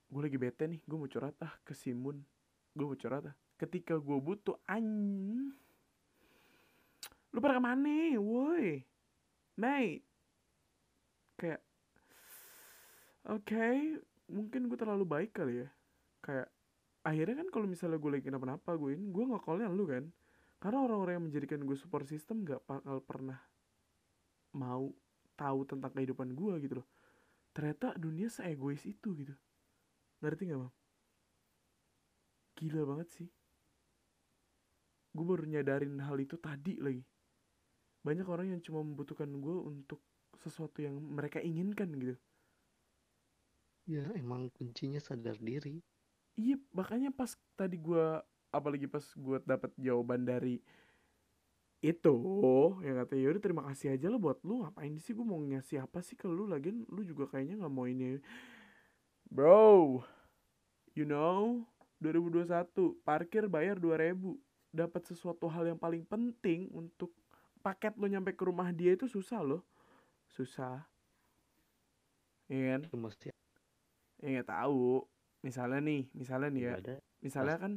gue 0.09 0.21
lagi 0.21 0.37
bete 0.37 0.63
nih 0.69 0.81
gue 0.83 0.97
mau 0.97 1.09
curhat 1.09 1.35
ah 1.41 1.53
ke 1.65 1.73
Simun 1.77 2.21
gue 2.73 2.85
mau 2.85 2.97
curhat 2.97 3.29
ah 3.29 3.35
ketika 3.57 3.95
gue 3.95 4.17
butuh 4.19 4.59
an 4.67 4.85
lu 7.33 7.41
pada 7.41 7.57
ke 7.57 7.63
mana 7.65 8.13
woi? 8.21 8.85
Mate 9.57 10.05
kayak 11.33 11.61
oke 13.25 13.65
mungkin 14.29 14.69
gue 14.69 14.77
terlalu 14.77 15.03
baik 15.03 15.31
kali 15.33 15.65
ya. 15.65 15.69
Kayak 16.21 16.47
akhirnya 17.03 17.35
kan 17.41 17.47
kalau 17.49 17.65
misalnya 17.65 17.97
gue 17.97 18.11
lagi 18.13 18.25
kenapa-napa 18.29 18.77
gue 18.77 18.95
ini 18.95 19.09
gue 19.09 19.23
nggak 19.25 19.43
callnya 19.43 19.67
lu 19.73 19.89
kan. 19.89 20.05
Karena 20.61 20.79
orang-orang 20.85 21.13
yang 21.19 21.25
menjadikan 21.27 21.59
gue 21.65 21.75
support 21.75 22.07
system 22.07 22.47
gak 22.47 22.63
bakal 22.63 23.03
pernah 23.03 23.35
mau 24.55 24.95
tahu 25.35 25.59
tentang 25.67 25.91
kehidupan 25.91 26.31
gue 26.31 26.53
gitu 26.63 26.79
loh 26.79 26.87
ternyata 27.53 27.93
dunia 27.95 28.27
seegois 28.27 28.83
itu 28.83 29.13
gitu. 29.13 29.33
Ngerti 30.19 30.49
gak 30.49 30.59
bang? 30.59 30.73
Gila 32.57 32.81
banget 32.89 33.09
sih. 33.13 33.29
Gue 35.13 35.25
baru 35.25 35.45
nyadarin 35.45 36.01
hal 36.01 36.17
itu 36.17 36.35
tadi 36.41 36.81
lagi. 36.81 37.05
Banyak 38.01 38.27
orang 38.27 38.57
yang 38.57 38.61
cuma 38.65 38.81
membutuhkan 38.81 39.29
gue 39.29 39.55
untuk 39.63 40.01
sesuatu 40.41 40.81
yang 40.81 40.97
mereka 40.97 41.37
inginkan 41.39 41.93
gitu. 41.93 42.17
Ya 43.85 44.03
emang 44.17 44.49
kuncinya 44.57 44.97
sadar 44.97 45.37
diri. 45.37 45.79
Iya 46.33 46.57
makanya 46.73 47.13
pas 47.13 47.37
tadi 47.53 47.77
gue 47.77 48.05
apalagi 48.49 48.89
pas 48.89 49.05
gue 49.05 49.37
dapat 49.45 49.69
jawaban 49.77 50.25
dari 50.25 50.57
itu 51.83 52.15
yang 52.79 52.95
katanya 53.03 53.21
yaudah 53.27 53.43
terima 53.43 53.63
kasih 53.67 53.91
aja 53.99 54.07
lah 54.07 54.15
buat 54.15 54.39
lu. 54.47 54.63
Ngapain 54.63 54.95
sih 55.03 55.11
gue 55.11 55.27
mau 55.27 55.35
ngasih 55.35 55.83
apa 55.83 55.99
sih 55.99 56.15
ke 56.15 56.31
lu? 56.31 56.47
Lagian 56.47 56.87
lu 56.87 57.03
juga 57.03 57.27
kayaknya 57.27 57.59
nggak 57.59 57.73
mau 57.75 57.83
ini. 57.83 58.23
Bro 59.27 59.99
you 60.95 61.03
know 61.03 61.67
2021 61.99 62.47
parkir 63.03 63.51
bayar 63.51 63.75
2000 63.83 64.15
dapat 64.71 65.01
sesuatu 65.03 65.51
hal 65.51 65.75
yang 65.75 65.79
paling 65.79 66.07
penting 66.07 66.71
untuk 66.71 67.11
paket 67.59 67.99
lo 67.99 68.07
nyampe 68.07 68.31
ke 68.31 68.43
rumah 68.47 68.71
dia 68.71 68.95
itu 68.95 69.11
susah 69.11 69.43
loh. 69.43 69.67
Susah. 70.31 70.87
Iya 72.47 72.79
kan? 72.79 72.81
Ya 74.23 74.39
nggak 74.39 74.47
tahu. 74.47 75.03
Misalnya 75.43 75.83
nih 75.83 76.07
misalnya 76.15 76.47
nih 76.47 76.63
ya. 76.63 76.75
Misalnya 77.19 77.59
kan 77.59 77.73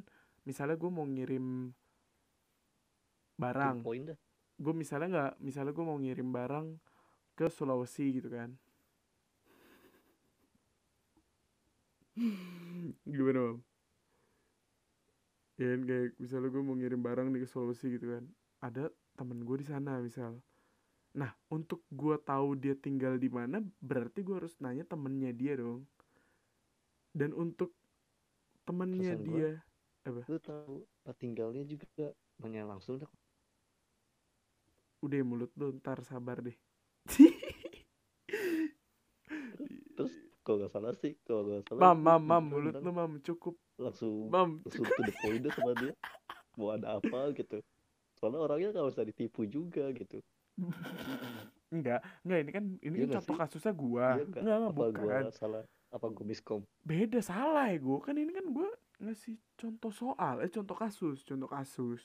misalnya 0.47 0.79
gue 0.79 0.91
mau 0.95 1.03
ngirim 1.03 1.75
barang. 3.37 3.77
gue 4.57 4.73
misalnya 4.73 5.09
nggak 5.13 5.33
misalnya 5.45 5.73
gue 5.77 5.85
mau 5.85 5.99
ngirim 6.01 6.29
barang 6.33 6.67
ke 7.37 7.47
Sulawesi 7.53 8.17
gitu 8.17 8.33
kan. 8.33 8.57
Gimana 13.05 13.41
mam 13.53 13.59
ya 15.57 15.73
kayak 15.73 16.21
misalnya 16.21 16.49
gue 16.53 16.63
mau 16.63 16.77
ngirim 16.77 17.01
barang 17.01 17.27
nih 17.33 17.41
ke 17.45 17.49
Sulawesi 17.49 17.89
gitu 17.89 18.13
kan. 18.13 18.25
Ada 18.61 18.93
temen 19.17 19.41
gue 19.41 19.57
di 19.57 19.67
sana 19.67 20.01
misal. 20.05 20.37
Nah 21.17 21.33
untuk 21.49 21.81
gue 21.89 22.17
tahu 22.21 22.61
dia 22.61 22.77
tinggal 22.77 23.17
di 23.17 23.33
mana 23.33 23.65
berarti 23.81 24.21
gue 24.21 24.37
harus 24.37 24.53
nanya 24.61 24.85
temennya 24.85 25.33
dia 25.33 25.57
dong. 25.57 25.89
Dan 27.17 27.33
untuk 27.33 27.73
temennya 28.69 29.17
gua- 29.17 29.25
dia 29.25 29.51
apa? 30.05 30.21
Lu 30.29 30.37
tahu 30.37 30.85
tempat 31.01 31.17
tinggalnya 31.17 31.65
juga 31.65 32.13
nanya 32.45 32.69
langsung 32.69 33.01
dah 33.01 33.09
udah 35.05 35.17
ya, 35.21 35.25
mulut 35.27 35.51
lu 35.57 35.77
ntar 35.81 36.01
sabar 36.05 36.41
deh. 36.41 36.57
Terus 39.97 40.13
kalau 40.43 40.57
nggak 40.63 40.73
salah 40.73 40.93
sih 40.99 41.13
kalau 41.27 41.43
nggak 41.47 41.63
salah 41.69 41.81
mam 41.95 41.99
mam 42.03 42.23
mam 42.23 42.45
mulut 42.47 42.75
kan 42.77 42.83
lu 42.85 42.91
mam 42.93 43.13
cukup. 43.23 43.55
Langsung 43.77 44.31
mam 44.31 44.63
langsung 44.65 44.85
to 44.87 45.03
the 45.05 45.15
point 45.23 45.41
deh 45.43 45.53
sama 45.53 45.73
dia. 45.79 45.93
Mau 46.57 46.73
ada 46.73 46.97
apa 46.99 47.33
gitu. 47.37 47.61
Soalnya 48.17 48.41
orangnya 48.41 48.69
nggak 48.73 48.89
usah 48.89 49.05
ditipu 49.05 49.45
juga 49.45 49.93
gitu. 49.93 50.21
Enggak 51.69 52.01
enggak 52.25 52.39
ini 52.41 52.51
kan 52.55 52.65
ini 52.81 52.97
Iya 52.97 53.07
kan 53.07 53.15
contoh 53.21 53.35
sih? 53.37 53.41
kasusnya 53.45 53.73
gua. 53.77 54.07
Nggak? 54.17 54.27
enggak 54.27 54.43
enggak 54.43 54.59
apa 54.73 54.85
gua 54.97 55.17
bukan. 55.21 55.23
salah? 55.37 55.63
Apa 55.93 56.07
gua 56.11 56.25
miskom? 56.25 56.61
Beda 56.81 57.21
salah 57.21 57.67
ya 57.69 57.79
gua. 57.79 57.99
Kan 58.01 58.17
ini 58.17 58.33
kan 58.33 58.47
gua 58.49 58.71
ngasih 58.97 59.37
contoh 59.61 59.93
soal 59.93 60.41
eh 60.41 60.49
contoh 60.49 60.73
kasus 60.73 61.21
contoh 61.29 61.51
kasus. 61.51 62.03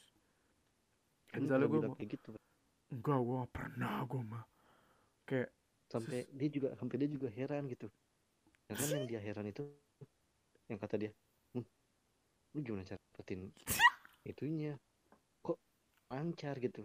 Kan 1.31 1.47
misalnya 1.47 1.71
pernah 1.71 1.87
gua 1.87 1.89
mau 1.95 1.97
kayak 1.97 2.11
gitu 2.19 2.29
enggak 2.91 3.19
gua 3.23 3.47
pernah 3.47 4.03
gua 4.05 4.21
mah. 4.21 4.43
Kayak 5.23 5.49
sampai 5.87 6.23
Sus- 6.23 6.31
dia 6.35 6.49
juga 6.51 6.67
sampai 6.75 6.95
dia 6.99 7.09
juga 7.09 7.27
heran 7.31 7.63
gitu. 7.67 7.87
Ya 8.67 8.73
kan 8.75 8.87
yang 8.91 9.05
dia 9.07 9.19
heran 9.19 9.47
itu 9.47 9.63
yang 10.67 10.79
kata 10.79 10.95
dia 10.95 11.11
"Hmm, 11.51 11.67
lu 12.51 12.59
gimana 12.61 12.83
cara 12.83 12.99
dapetin 13.11 13.51
itunya? 14.31 14.75
Kok 15.41 15.57
lancar 16.07 16.55
gitu? 16.59 16.83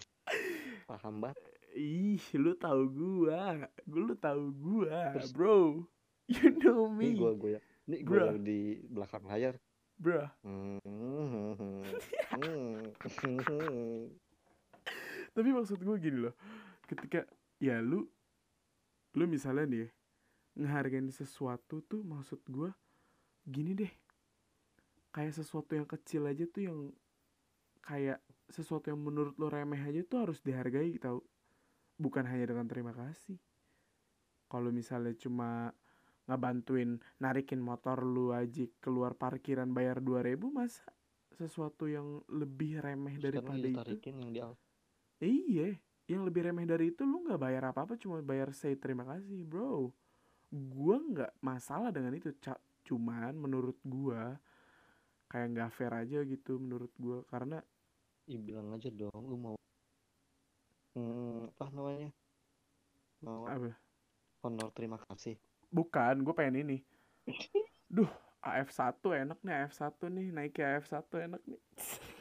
Paham 0.86 1.20
banget. 1.20 1.38
Ih 1.76 2.22
lu 2.34 2.56
tahu 2.56 2.82
gua 2.88 3.68
gua 3.84 4.00
lu 4.02 4.14
tahu 4.16 4.42
gua 4.54 5.12
Terus- 5.14 5.30
bro. 5.30 5.86
You 6.26 6.50
know 6.58 6.90
me. 6.90 7.14
Gua 7.14 7.34
gua 7.34 7.58
ya 7.58 7.60
nih 7.86 8.02
Bruh. 8.02 8.18
gua 8.18 8.26
yang 8.34 8.42
di 8.42 8.82
belakang 8.90 9.22
layar. 9.26 9.54
Bro 9.96 10.26
Hmm, 10.42 10.82
tapi 15.36 15.52
maksud 15.52 15.76
gue 15.84 15.96
gini 16.00 16.18
loh 16.24 16.34
ketika 16.88 17.28
ya 17.60 17.84
lu 17.84 18.08
lu 19.16 19.24
misalnya 19.24 19.64
nih 19.68 19.80
ya, 19.80 19.88
ngehargain 20.64 21.08
sesuatu 21.08 21.80
tuh 21.84 22.04
maksud 22.04 22.40
gue 22.48 22.70
gini 23.48 23.72
deh. 23.72 23.92
Kayak 25.12 25.40
sesuatu 25.40 25.72
yang 25.72 25.88
kecil 25.88 26.28
aja 26.28 26.44
tuh 26.44 26.68
yang 26.68 26.78
kayak 27.80 28.20
sesuatu 28.52 28.92
yang 28.92 29.00
menurut 29.00 29.32
lo 29.40 29.48
remeh 29.48 29.80
aja 29.80 30.04
tuh 30.04 30.28
harus 30.28 30.44
dihargai 30.44 31.00
tau. 31.00 31.24
Bukan 31.96 32.28
hanya 32.28 32.52
dengan 32.52 32.68
terima 32.68 32.92
kasih. 32.92 33.40
Kalau 34.52 34.68
misalnya 34.68 35.16
cuma 35.16 35.72
ngebantuin 36.28 37.00
narikin 37.16 37.64
motor 37.64 38.04
lu 38.04 38.36
aja 38.36 38.68
keluar 38.84 39.16
parkiran 39.16 39.72
bayar 39.72 40.04
2000 40.04 40.36
masa 40.52 40.84
sesuatu 41.32 41.86
yang 41.86 42.20
lebih 42.28 42.82
remeh 42.82 43.16
daripada 43.16 43.62
itu? 43.62 43.78
yang 44.10 44.20
di 44.34 44.40
Iya, 45.20 45.76
yang 46.12 46.22
lebih 46.28 46.40
remeh 46.48 46.66
dari 46.68 46.92
itu 46.92 47.02
lu 47.08 47.24
nggak 47.24 47.40
bayar 47.40 47.62
apa-apa, 47.72 47.94
cuma 48.02 48.20
bayar 48.20 48.52
say 48.52 48.76
terima 48.76 49.04
kasih, 49.08 49.40
bro. 49.48 49.92
Gua 50.52 50.96
nggak 51.00 51.32
masalah 51.44 51.90
dengan 51.96 52.12
itu, 52.18 52.30
Ca- 52.44 52.62
cuman 52.88 53.32
menurut 53.36 53.78
gua 53.84 54.36
kayak 55.30 55.48
nggak 55.52 55.70
fair 55.76 55.92
aja 56.02 56.18
gitu 56.32 56.52
menurut 56.64 56.92
gua 57.04 57.18
karena 57.32 57.58
Ih, 58.30 58.40
bilang 58.46 58.68
aja 58.76 58.90
dong 58.90 59.22
lu 59.30 59.36
mau 59.38 59.56
hmm, 60.94 61.54
apa 61.60 61.64
namanya 61.76 62.10
mau 63.24 63.44
apa? 63.48 63.70
honor 64.44 64.70
terima 64.76 64.98
kasih 65.08 65.36
Bukan, 65.66 66.22
gue 66.24 66.32
pengen 66.32 66.56
ini. 66.62 66.76
Duh, 67.90 68.08
AF1 68.42 69.08
enak 69.22 69.38
nih, 69.44 69.54
AF1 69.66 70.06
nih, 70.08 70.26
naik 70.36 70.52
ke 70.56 70.62
AF1 70.62 71.14
enak 71.26 71.42
nih. 71.50 71.60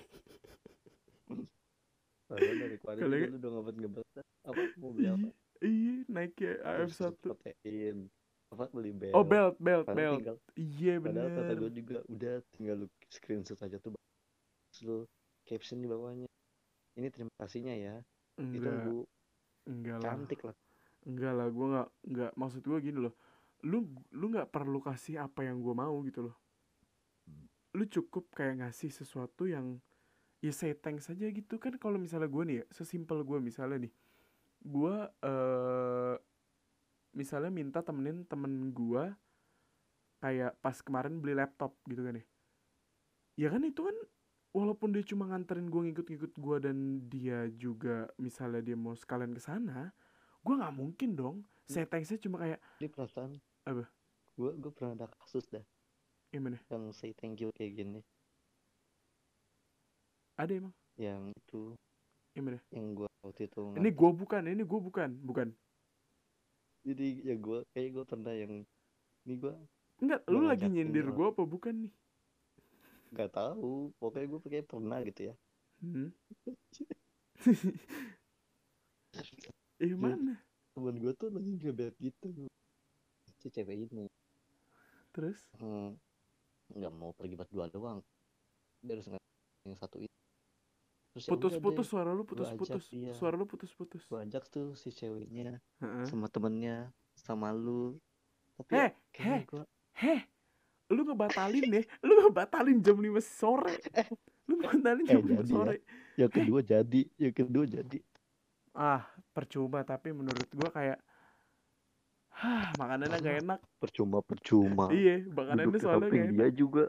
Dari 2.28 2.46
juga 2.48 2.98
nggak- 2.98 3.30
lu 3.30 3.38
udah 3.38 3.52
ngebet 3.54 3.76
ngebet 3.78 4.06
apa 4.44 4.62
mau 4.76 4.92
beli 4.92 5.08
apa 5.08 5.28
Iya, 5.56 5.72
iya, 5.72 5.96
naik 6.08 6.32
ke 6.34 6.50
Terus 6.58 6.98
AF1. 6.98 7.16
protein 7.18 7.98
apa 8.48 8.64
beli 8.70 8.92
belt 8.92 9.14
Oh, 9.14 9.24
belt, 9.24 9.56
belt, 9.58 9.86
Padahal 9.86 9.96
belt. 9.96 10.18
tinggal 10.20 10.38
Iya, 10.56 10.94
padahal 11.00 11.30
kata 11.32 11.54
gue 11.56 11.72
juga 11.74 11.98
udah 12.06 12.36
tinggal 12.52 12.76
lu 12.78 12.88
screenshot 13.08 13.58
aja 13.58 13.78
tuh 13.78 13.94
Terus 14.68 14.80
lu 14.82 14.98
caption 15.44 15.78
di 15.78 15.88
bawahnya 15.88 16.28
ini 16.94 17.08
terima 17.08 17.32
kasihnya 17.38 17.74
ya 17.74 17.96
Enggak, 18.36 18.52
ditunggu 18.52 18.98
enggak 19.66 19.96
lah. 19.96 20.04
cantik 20.04 20.42
lah 20.42 20.56
Enggak 21.04 21.34
lah, 21.34 21.48
gue 21.48 21.68
nggak 21.68 21.90
nggak 22.04 22.32
maksud 22.34 22.62
gue 22.62 22.78
gini 22.82 23.00
loh. 23.00 23.14
Lu 23.62 23.78
lu 24.10 24.26
nggak 24.28 24.50
perlu 24.50 24.82
kasih 24.82 25.22
apa 25.22 25.46
yang 25.46 25.62
gue 25.62 25.70
mau 25.72 25.94
gitu 26.02 26.26
loh. 26.26 26.36
Lu 27.72 27.86
cukup 27.86 28.26
kayak 28.32 28.58
ngasih 28.58 28.90
sesuatu 28.90 29.46
yang 29.46 29.78
ya 30.44 30.52
say 30.52 30.76
thanks 30.76 31.08
aja 31.12 31.28
gitu. 31.30 31.60
Kan 31.60 31.78
kalau 31.80 32.00
misalnya 32.00 32.28
gue 32.28 32.44
nih 32.44 32.58
ya, 32.62 32.66
sesimpel 32.74 33.24
gue 33.24 33.38
misalnya 33.40 33.88
nih, 33.88 33.94
gue 34.66 34.96
eh 35.24 36.16
misalnya 37.16 37.52
minta 37.52 37.80
temenin 37.80 38.28
temen 38.28 38.76
gue 38.76 39.04
kayak 40.20 40.60
pas 40.60 40.76
kemarin 40.84 41.24
beli 41.24 41.38
laptop 41.40 41.76
gitu 41.88 42.04
kan 42.04 42.20
ya. 42.20 42.26
Ya 43.36 43.48
kan 43.52 43.64
itu 43.64 43.84
kan 43.84 43.96
walaupun 44.56 44.96
dia 44.96 45.04
cuma 45.04 45.28
nganterin 45.28 45.68
gue 45.68 45.82
ngikut-ngikut 45.92 46.34
gue 46.40 46.58
dan 46.64 46.78
dia 47.12 47.48
juga 47.56 48.08
misalnya 48.16 48.64
dia 48.64 48.78
mau 48.80 48.96
sekalian 48.96 49.36
ke 49.36 49.42
sana, 49.44 49.92
gue 50.44 50.54
nggak 50.56 50.76
mungkin 50.76 51.12
dong 51.16 51.38
saya 51.66 51.90
thanksnya 51.90 52.22
cuma 52.22 52.38
kayak 52.46 52.60
ini 52.78 52.88
perasaan 52.94 53.32
Apa? 53.66 53.90
gue 54.38 54.52
gue 54.62 54.72
pernah 54.72 54.94
ada 54.94 55.08
kasus 55.10 55.50
dah. 55.50 55.66
Gimana? 56.30 56.60
Yang 56.70 57.00
say 57.00 57.12
thank 57.16 57.40
you 57.42 57.50
kayak 57.56 57.80
gini 57.80 58.00
ada 60.36 60.52
emang? 60.52 60.76
Yang 61.00 61.32
itu. 61.36 61.62
Gimana 62.36 62.60
yang 62.76 62.86
gue 62.92 63.08
waktu 63.24 63.48
itu 63.50 63.64
ini 63.80 63.90
gue 63.90 64.12
bukan 64.14 64.42
ini 64.46 64.62
gue 64.62 64.80
bukan 64.80 65.10
bukan. 65.26 65.48
Jadi 66.86 67.26
ya 67.26 67.36
gue 67.40 67.60
kayak 67.74 67.90
gue 67.96 68.06
pernah 68.06 68.34
yang 68.36 68.54
ini 69.26 69.34
gue 69.40 69.54
enggak 70.04 70.22
Lu 70.30 70.46
lagi 70.46 70.68
nyindir 70.70 71.10
gue 71.10 71.28
apa 71.32 71.44
bukan 71.48 71.88
nih? 71.88 71.94
Nggak 73.16 73.32
tahu 73.34 73.96
pokoknya 73.98 74.28
gue 74.30 74.40
kayak 74.46 74.68
pernah 74.70 75.00
gitu 75.02 75.32
ya. 75.32 75.36
Hmm? 75.82 76.10
eh 79.84 79.96
mana? 79.96 80.36
Temen 80.76 80.96
gue 81.00 81.12
tuh 81.16 81.32
lagi 81.32 81.56
ngebet 81.56 81.96
gitu. 81.98 82.28
Si 83.40 83.48
cewek 83.48 83.90
ini. 83.90 84.12
Terus? 85.16 85.40
Hmm, 85.58 85.96
nggak 86.76 86.94
mau 86.94 87.16
pergi 87.16 87.40
berdua 87.40 87.72
doang. 87.72 88.04
Dia 88.84 89.00
harus 89.00 89.08
yang 89.66 89.80
satu 89.80 90.04
itu 90.04 90.15
terus 91.16 91.26
ya 91.26 91.32
putus-putus 91.32 91.88
suara 91.88 92.12
lu 92.12 92.28
putus-putus. 92.28 92.92
Suara 93.16 93.40
lu 93.40 93.48
putus-putus. 93.48 94.04
Gue 94.04 94.20
ajak 94.20 94.52
tuh 94.52 94.76
si 94.76 94.92
ceweknya 94.92 95.64
Heeh. 95.80 96.04
sama 96.06 96.28
temennya 96.28 96.92
sama 97.16 97.56
lu. 97.56 97.96
Tapi 98.60 98.76
heh 98.76 98.92
heh 99.16 99.42
heh. 99.96 100.22
Lu 100.92 101.02
ngebatalin 101.02 101.72
deh. 101.72 101.86
Lu 102.04 102.20
ngebatalin 102.20 102.84
jam 102.84 103.00
5 103.00 103.16
sore. 103.24 103.80
Lu 104.44 104.60
ngebatalin 104.60 105.08
Eh, 105.08 105.10
jam 105.10 105.24
5 105.24 105.32
jadi 105.32 105.40
ya. 105.40 105.48
sore 105.48 105.76
yang 106.16 106.32
kedua 106.32 106.60
jadi 106.60 107.02
yang 107.16 107.32
kedua 107.34 107.64
jadi. 107.64 108.00
Ah 108.76 109.08
percuma. 109.32 109.82
Tapi 109.82 110.12
menurut 110.12 110.52
gua 110.52 110.68
kayak 110.70 111.00
Hah, 112.36 112.76
makanannya 112.76 113.18
gak 113.18 113.38
enak. 113.48 113.60
percuma 113.80 114.20
percuma. 114.20 114.92
Iya, 114.92 115.24
makanannya 115.32 115.80
soalnya 115.80 116.12
gak 116.12 116.20
enak. 116.20 116.36
dia 116.36 116.50
juga. 116.52 116.84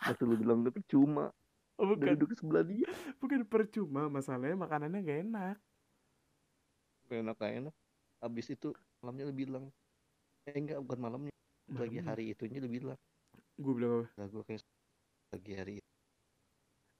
Masih 0.00 0.22
lu 0.22 0.34
bilang 0.38 0.62
dia 0.62 0.70
percuma 0.70 1.34
bukan, 1.78 2.14
duduk 2.14 2.30
sebelah 2.38 2.64
dia 2.66 2.86
bukan 3.20 3.42
percuma, 3.52 4.06
masalahnya 4.06 4.56
makanannya 4.64 5.00
gak 5.06 5.18
enak. 5.26 5.56
Gak 7.08 7.18
enak 7.24 7.36
gak 7.40 7.52
enak 7.60 7.74
habis 8.24 8.46
itu 8.54 8.68
malamnya 9.00 9.24
lu 9.28 9.34
bilang 9.42 9.64
eh 10.48 10.56
enggak 10.60 10.78
bukan 10.84 11.00
malamnya 11.04 11.32
lagi 11.80 11.98
hari 12.08 12.24
itunya 12.32 12.58
lu 12.64 12.68
bilang 12.76 12.98
Gue 13.62 13.72
bilang 13.78 13.92
apa? 14.02 14.06
lah 14.18 14.26
gue 14.32 14.42
kayak 14.48 14.62
lagi 15.34 15.52
hari 15.60 15.74
itu 15.80 15.90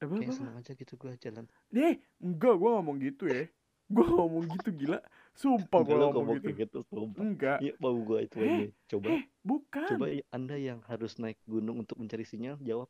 Apa, 0.02 0.14
kayak 0.20 0.36
apa, 0.36 0.58
aja 0.60 0.72
gitu 0.76 0.92
gue 1.00 1.12
jalan 1.24 1.44
Eh, 1.74 1.94
enggak, 2.22 2.54
gue 2.60 2.70
ngomong 2.70 2.96
gitu 3.02 3.24
ya. 3.26 3.42
Gue 3.90 4.06
ngomong 4.06 4.44
gitu, 4.54 4.68
gila. 4.80 4.98
Sumpah 5.34 5.80
gue 5.86 5.96
lu 5.98 6.06
ngomong 6.14 6.36
gitu. 6.38 6.48
gitu 6.62 6.78
sumpah. 6.92 7.22
Enggak. 7.24 7.58
Iya 7.62 7.72
mau 7.82 7.94
gue 8.08 8.18
itu 8.26 8.36
Eh, 8.38 8.46
aja 8.46 8.64
coba 8.90 9.08
Eh, 9.14 9.22
bukan. 9.42 9.86
coba 9.88 10.04
i- 10.12 10.26
anda 10.36 10.56
yang 10.68 10.80
harus 10.90 11.12
naik 11.22 11.38
gunung 11.48 11.76
untuk 11.82 11.96
mencari 12.00 12.24
sinyal 12.26 12.56
jawab 12.62 12.88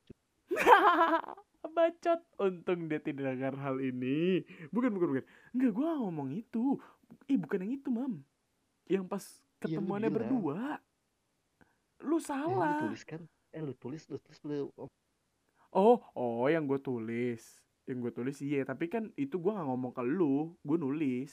Bacot. 1.65 2.21
Untung 2.39 2.87
dia 2.87 3.01
tidak 3.01 3.35
dengar 3.35 3.57
hal 3.59 3.81
ini. 3.81 4.45
Bukan, 4.69 4.93
bukan, 4.93 5.09
bukan. 5.17 5.25
Enggak, 5.57 5.71
gue 5.73 5.89
ngomong 6.05 6.29
itu. 6.37 6.77
Ih, 7.31 7.41
bukan 7.41 7.65
yang 7.65 7.73
itu, 7.81 7.89
mam. 7.89 8.21
yang 8.85 9.09
pas 9.09 9.25
Iya, 9.65 9.81
ketemuannya 9.81 10.13
bilang. 10.13 10.29
berdua 10.29 10.61
lu 12.05 12.21
Eh, 12.21 12.21
lu 12.21 12.21
salah 12.21 12.77
tulis 12.85 13.05
kan 13.09 13.21
eh 13.49 13.63
lu 13.65 13.73
tulis 13.73 14.03
lu 14.13 14.21
tulis 14.21 14.41
lu 14.45 14.69
oh, 15.73 15.99
oh 16.13 16.47
yang 16.53 16.69
gue 16.69 16.77
tulis 16.77 17.41
yang 17.89 17.99
gue 18.05 18.13
tulis 18.13 18.37
iya 18.45 18.61
tapi 18.69 18.93
kan 18.93 19.09
itu 19.17 19.41
gue 19.41 19.53
nggak 19.53 19.69
ngomong 19.69 19.93
ke 19.97 20.03
lu 20.05 20.53
gue 20.61 20.77
nulis 20.77 21.33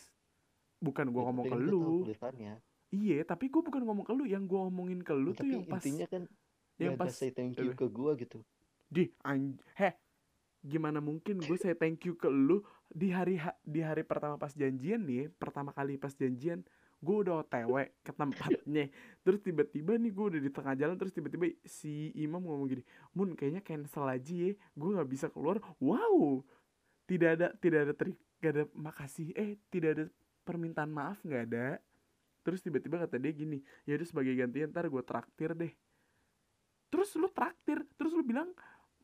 bukan 0.79 1.11
gue 1.11 1.21
ya, 1.21 1.27
ngomong 1.27 1.45
ke 1.47 1.55
kan 1.55 1.59
lu 1.59 2.07
iya 2.91 3.19
tapi 3.27 3.51
gue 3.51 3.61
bukan 3.61 3.83
ngomong 3.83 4.05
ke 4.07 4.13
lu 4.15 4.23
yang 4.23 4.47
gue 4.47 4.59
omongin 4.59 5.03
ke 5.03 5.11
lu 5.11 5.35
Ya, 5.35 5.43
tuh 5.43 5.43
tapi 5.43 5.53
yang 5.59 5.65
pas 5.67 5.83
intinya 5.83 6.07
kan 6.07 6.23
yang 6.79 6.93
pas 6.95 7.11
ada 7.11 7.19
say 7.19 7.29
thank 7.35 7.59
you 7.59 7.75
apa? 7.75 7.83
ke 7.83 7.85
gua 7.93 8.17
gitu 8.17 8.39
di 8.89 9.11
anj 9.21 9.59
heh 9.77 9.93
gimana 10.61 11.01
mungkin 11.01 11.41
gue 11.41 11.57
saya 11.57 11.73
thank 11.73 12.05
you 12.05 12.13
ke 12.13 12.29
lu 12.29 12.61
di 12.85 13.09
hari 13.09 13.41
ha- 13.41 13.57
di 13.65 13.81
hari 13.81 14.05
pertama 14.05 14.37
pas 14.37 14.53
janjian 14.53 15.01
nih 15.01 15.33
pertama 15.33 15.73
kali 15.73 15.97
pas 15.97 16.13
janjian 16.13 16.61
gue 17.01 17.15
udah 17.25 17.41
otw 17.41 17.81
ke 18.05 18.13
tempatnya. 18.13 18.85
Terus 19.25 19.41
tiba-tiba 19.41 19.97
nih 19.97 20.13
gue 20.13 20.25
udah 20.37 20.41
di 20.41 20.51
tengah 20.53 20.77
jalan 20.77 20.95
terus 21.01 21.09
tiba-tiba 21.09 21.49
si 21.65 22.13
imam 22.13 22.45
ngomong 22.45 22.69
gini 22.69 22.83
mun 23.17 23.33
kayaknya 23.33 23.65
cancel 23.65 24.05
aja 24.05 24.33
ya 24.33 24.53
gue 24.53 24.89
nggak 24.93 25.09
bisa 25.09 25.27
keluar. 25.33 25.57
Wow! 25.81 26.45
Tidak 27.09 27.29
ada 27.41 27.47
tidak 27.57 27.79
ada 27.89 27.93
teri 27.97 28.13
gak 28.41 28.51
ada 28.57 28.63
makasih 28.73 29.33
eh 29.37 29.57
tidak 29.69 29.89
ada 29.97 30.03
permintaan 30.45 30.93
maaf 30.93 31.17
nggak 31.25 31.43
ada. 31.49 31.81
Terus 32.45 32.61
tiba-tiba 32.61 33.01
kata 33.01 33.17
dia 33.17 33.33
gini 33.33 33.57
ya 33.89 33.97
udah 33.97 34.07
sebagai 34.07 34.33
gantian 34.37 34.69
ntar 34.69 34.85
gue 34.85 35.01
traktir 35.01 35.57
deh. 35.57 35.73
Terus 36.93 37.17
lu 37.17 37.33
traktir 37.33 37.81
terus 37.97 38.13
lu 38.13 38.21
bilang 38.21 38.53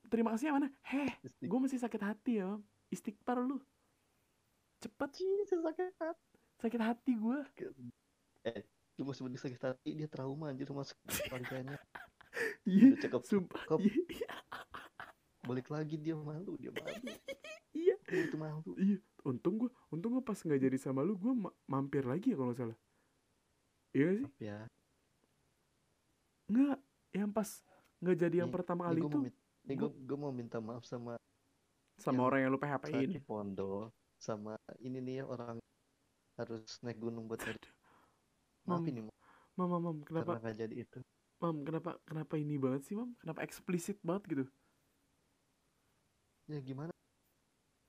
terima 0.08 0.34
kasih 0.36 0.51
yang 0.51 0.58
mana? 0.64 0.70
Heh 0.84 1.12
gue 1.24 1.60
masih 1.60 1.80
sakit 1.80 2.01
hati 2.01 2.39
ya 2.41 2.55
istighfar 2.91 3.43
lu. 3.43 3.60
Cepet. 4.80 5.10
Cih, 5.14 5.45
sakit 5.49 5.95
hati. 5.99 6.26
sakit 6.58 6.82
hati 6.82 7.14
gue 7.14 7.38
eh 8.49 8.66
lu 8.97 9.05
masih 9.05 9.30
bener 9.30 9.38
sakit 9.38 9.62
hati 9.62 9.93
dia 9.93 10.10
trauma 10.10 10.49
anjir 10.49 10.66
sama 10.66 10.82
keluarganya 11.30 11.78
iya 12.66 12.97
cakep 12.97 13.22
sumpah. 13.22 13.62
cakep. 13.62 13.86
Iya. 13.86 14.34
Balik 15.45 15.70
lagi 15.70 16.01
dia 16.01 16.18
malu 16.18 16.58
dia 16.58 16.74
malu. 16.74 16.89
Iya. 17.78 17.93
Itu 18.10 18.41
malu. 18.41 18.74
Iya. 18.74 18.97
Untung 19.22 19.62
gue 19.62 19.70
untung 19.93 20.18
gue 20.18 20.24
pas 20.26 20.34
nggak 20.34 20.58
jadi 20.66 20.78
sama 20.82 21.05
lu 21.05 21.14
gue 21.14 21.34
mampir 21.70 22.10
lagi 22.10 22.34
ya 22.34 22.36
kalau 22.41 22.49
nggak 22.49 22.58
salah. 22.66 22.78
Iya 23.93 24.08
sih? 24.18 24.26
Maaf 24.26 24.39
ya 24.41 24.58
nggak 26.47 26.78
yang 27.12 27.32
pas 27.36 27.49
nggak 27.99 28.18
jadi 28.18 28.36
yang 28.45 28.49
Nih, 28.49 28.55
pertama 28.55 28.82
kali 28.88 28.99
itu 29.03 29.20
ini 29.68 29.74
gua, 29.76 29.91
gua 29.91 30.18
mau 30.18 30.34
minta 30.34 30.63
maaf 30.63 30.88
sama 30.88 31.20
sama 31.99 32.15
yang 32.15 32.24
orang 32.24 32.39
yang 32.39 32.49
lu 32.55 32.59
PHP-in 32.61 33.11
Saki 33.11 33.20
Pondo 33.20 33.91
sama 34.18 34.55
ini 34.80 34.97
nih 35.03 35.15
ya 35.22 35.26
orang 35.28 35.59
harus 36.39 36.80
naik 36.86 36.97
gunung 36.97 37.28
buat 37.28 37.43
cari 37.43 37.59
maaf 38.65 38.82
Mam, 38.82 38.89
ini 38.89 39.01
Mam, 39.57 39.74
mam 39.74 39.82
mam 39.82 39.97
karena 40.05 40.22
kenapa? 40.22 40.34
Nggak 40.45 40.57
jadi 40.61 40.76
itu. 40.86 40.99
Mam 41.41 41.55
kenapa 41.65 41.91
kenapa 42.05 42.34
ini 42.38 42.55
banget 42.61 42.82
sih 42.86 42.93
mam? 42.93 43.09
Kenapa 43.18 43.41
eksplisit 43.41 43.97
banget 44.05 44.24
gitu? 44.30 44.45
Ya 46.45 46.61
gimana? 46.61 46.93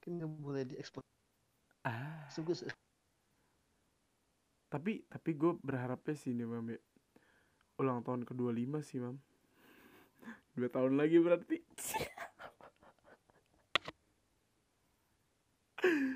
Kan 0.00 0.16
nggak 0.16 0.30
boleh 0.40 0.64
diekspor 0.64 1.04
ah. 1.84 2.24
Sungguh 2.32 2.56
tapi 4.68 5.00
tapi 5.08 5.30
gue 5.32 5.56
berharapnya 5.64 6.16
sih 6.16 6.32
nih 6.32 6.48
mam 6.48 6.72
ya. 6.72 6.80
Ulang 7.76 8.00
tahun 8.00 8.24
ke 8.24 8.32
25 8.32 8.80
sih 8.84 8.98
mam 9.00 9.20
dua 10.58 10.68
tahun 10.74 10.92
lagi 10.98 11.16
berarti 11.22 11.56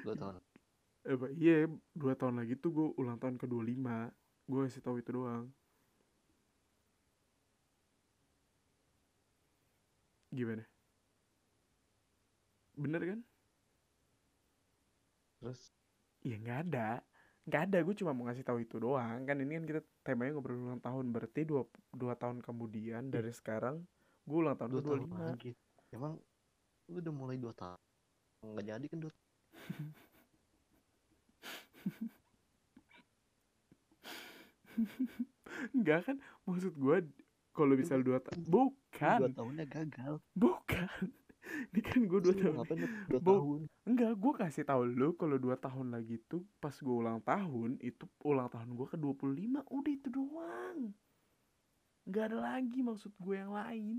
dua 0.02 0.14
tahun 0.18 0.34
Eh, 1.02 1.18
iya, 1.34 1.66
dua 1.98 2.14
tahun 2.14 2.38
lagi 2.40 2.54
tuh 2.62 2.70
gue 2.76 2.86
ulang 3.02 3.18
tahun 3.18 3.34
ke 3.34 3.46
25 3.50 4.14
Gue 4.46 4.60
kasih 4.70 4.82
tahu 4.86 4.96
itu 5.02 5.10
doang. 5.10 5.50
Gimana? 10.32 10.64
Bener 12.76 13.02
kan? 13.04 13.20
terus 15.42 15.74
Iya 16.22 16.38
nggak 16.38 16.58
ada, 16.70 17.02
nggak 17.50 17.62
ada. 17.66 17.78
Gue 17.82 17.94
cuma 17.98 18.14
mau 18.14 18.24
ngasih 18.30 18.46
tahu 18.46 18.62
itu 18.62 18.78
doang. 18.78 19.26
Kan 19.26 19.42
ini 19.42 19.58
kan 19.58 19.64
kita 19.66 19.80
temanya 20.06 20.38
ngobrol 20.38 20.62
ulang 20.62 20.78
tahun. 20.78 21.10
Berarti 21.10 21.42
dua, 21.42 21.66
dua 21.90 22.14
tahun 22.14 22.38
kemudian 22.46 23.10
dari 23.10 23.34
sekarang 23.34 23.82
gue 24.22 24.38
ulang 24.38 24.56
tahun 24.56 24.70
dua 24.70 24.82
tahun 24.82 24.98
25 25.10 25.30
lagi 25.34 25.52
emang 25.92 26.12
lu 26.90 26.98
udah 26.98 27.14
mulai 27.14 27.36
dua 27.38 27.54
tahun 27.54 27.80
nggak 28.42 28.66
jadi 28.66 28.86
kan 28.90 28.98
dua 29.02 29.12
Enggak 35.76 36.00
kan? 36.08 36.16
Maksud 36.48 36.74
gue 36.74 36.96
kalau 37.52 37.76
misal 37.76 38.00
dua 38.00 38.18
tahun, 38.24 38.48
bukan, 38.48 39.18
dua 39.20 39.32
tahunnya 39.36 39.66
gagal 39.68 40.14
bukan. 40.32 41.12
Ini 41.74 41.80
kan 41.84 42.00
gue 42.08 42.20
dua 42.22 42.34
tahun. 42.38 42.54
ngapain 42.54 42.86
dua 43.10 43.20
tahun 43.20 43.60
Enggak, 43.84 44.12
gue 44.16 44.32
kasih 44.40 44.64
tahu 44.64 44.82
lu 44.88 45.12
kalau 45.18 45.36
dua 45.36 45.60
tahun 45.60 45.92
lagi 45.92 46.16
tuh 46.24 46.40
pas 46.62 46.72
gue 46.72 46.94
ulang 46.94 47.20
tahun 47.20 47.76
itu 47.84 48.08
ulang 48.24 48.48
tahun 48.48 48.72
gue 48.72 48.86
ke 48.88 48.96
25 48.96 49.60
udah 49.60 49.92
itu 49.92 50.08
doang. 50.08 50.78
Nggak 52.02 52.24
ada 52.32 52.38
lagi 52.42 52.78
maksud 52.82 53.12
gue 53.16 53.36
yang 53.38 53.52
lain. 53.54 53.96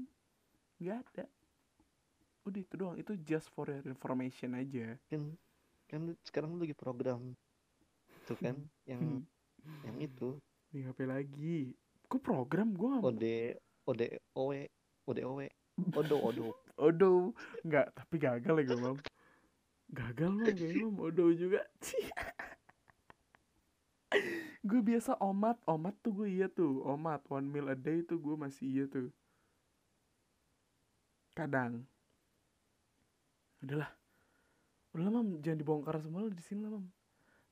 Nggak 0.80 0.98
ada. 1.08 1.26
Udah 2.44 2.60
itu 2.60 2.74
doang. 2.76 2.96
Itu 3.00 3.16
just 3.24 3.48
for 3.52 3.72
your 3.72 3.84
information 3.88 4.56
aja. 4.56 5.00
kan 5.08 5.22
kan 5.88 6.02
sekarang 6.26 6.58
lu 6.58 6.66
lagi 6.66 6.74
program 6.74 7.38
tuh 8.26 8.40
kan 8.40 8.56
yang 8.84 9.22
Hmm. 9.64 9.80
yang 9.88 9.98
itu 10.04 10.36
Nih 10.74 10.90
HP 10.90 11.00
lagi. 11.06 11.60
Gue 12.10 12.20
program 12.20 12.74
gue 12.74 12.90
ode 13.00 13.38
ode 13.86 14.08
owe 14.34 14.62
ode 15.06 15.22
owe 15.24 15.48
odo 15.94 16.18
odo 16.20 16.48
Odo. 16.74 17.38
Nggak, 17.62 17.94
tapi 17.94 18.16
gagal 18.18 18.54
ya 18.58 18.64
gue 18.66 18.80
mam. 18.82 18.98
Gagal 19.94 20.30
mam 20.34 20.42
kayaknya 20.42 20.90
mam. 20.90 20.98
Odo 21.00 21.26
juga. 21.32 21.62
Gue 24.62 24.82
biasa 24.82 25.18
omat. 25.20 25.58
Omat 25.66 25.96
tuh 26.00 26.14
gue 26.14 26.30
iya 26.30 26.48
tuh. 26.48 26.82
Omat. 26.84 27.24
One 27.28 27.48
meal 27.48 27.68
a 27.68 27.76
day 27.76 28.02
tuh 28.02 28.18
gue 28.18 28.36
masih 28.36 28.66
iya 28.66 28.86
tuh. 28.86 29.10
Kadang. 31.34 31.84
Udahlah. 33.60 33.92
Udahlah 34.92 35.12
mam. 35.14 35.40
Jangan 35.40 35.60
dibongkar 35.60 35.96
semua 36.00 36.28
di 36.28 36.44
sini 36.44 36.64
lah 36.64 36.78
mam. 36.78 36.86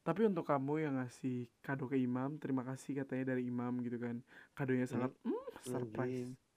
Tapi 0.02 0.26
untuk 0.26 0.44
kamu 0.44 0.74
yang 0.82 0.98
ngasih 0.98 1.46
kado 1.62 1.86
ke 1.86 1.94
Imam, 1.94 2.34
terima 2.36 2.66
kasih 2.66 3.06
katanya 3.06 3.34
dari 3.34 3.46
Imam 3.46 3.78
gitu 3.80 4.02
kan. 4.02 4.18
Kadonya 4.58 4.86
Ini 4.86 4.90
sangat 4.90 5.12
mm, 5.22 5.46
surprise. 5.62 6.26
lagi- 6.26 6.50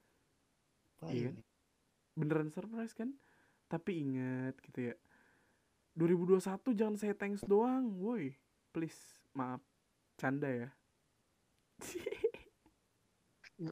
apa 0.95 1.11
Iya. 1.13 1.29
ini 1.29 1.43
beneran 2.15 2.49
surprise 2.49 2.95
kan 2.95 3.13
tapi 3.67 4.01
ingat 4.01 4.57
gitu 4.63 4.89
ya 4.89 4.95
2021 5.93 6.41
jangan 6.73 6.97
saya 6.97 7.13
thanks 7.13 7.43
doang 7.43 7.91
woi 7.99 8.33
please 8.71 8.97
maaf 9.35 9.61
canda 10.17 10.49
ya? 10.49 10.69
Ya. 13.55 13.71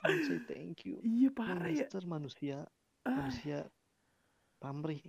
Allah 0.00 0.16
cuma 0.16 0.16
say 0.24 0.40
thank 0.48 0.88
you. 0.88 0.96
Iya 1.04 1.28
parah 1.28 1.68
ya. 1.68 1.84
Mister 1.84 2.02
manusia 2.08 2.64
Ah, 3.04 3.16
manusia 3.16 3.68
pamrih. 4.60 5.00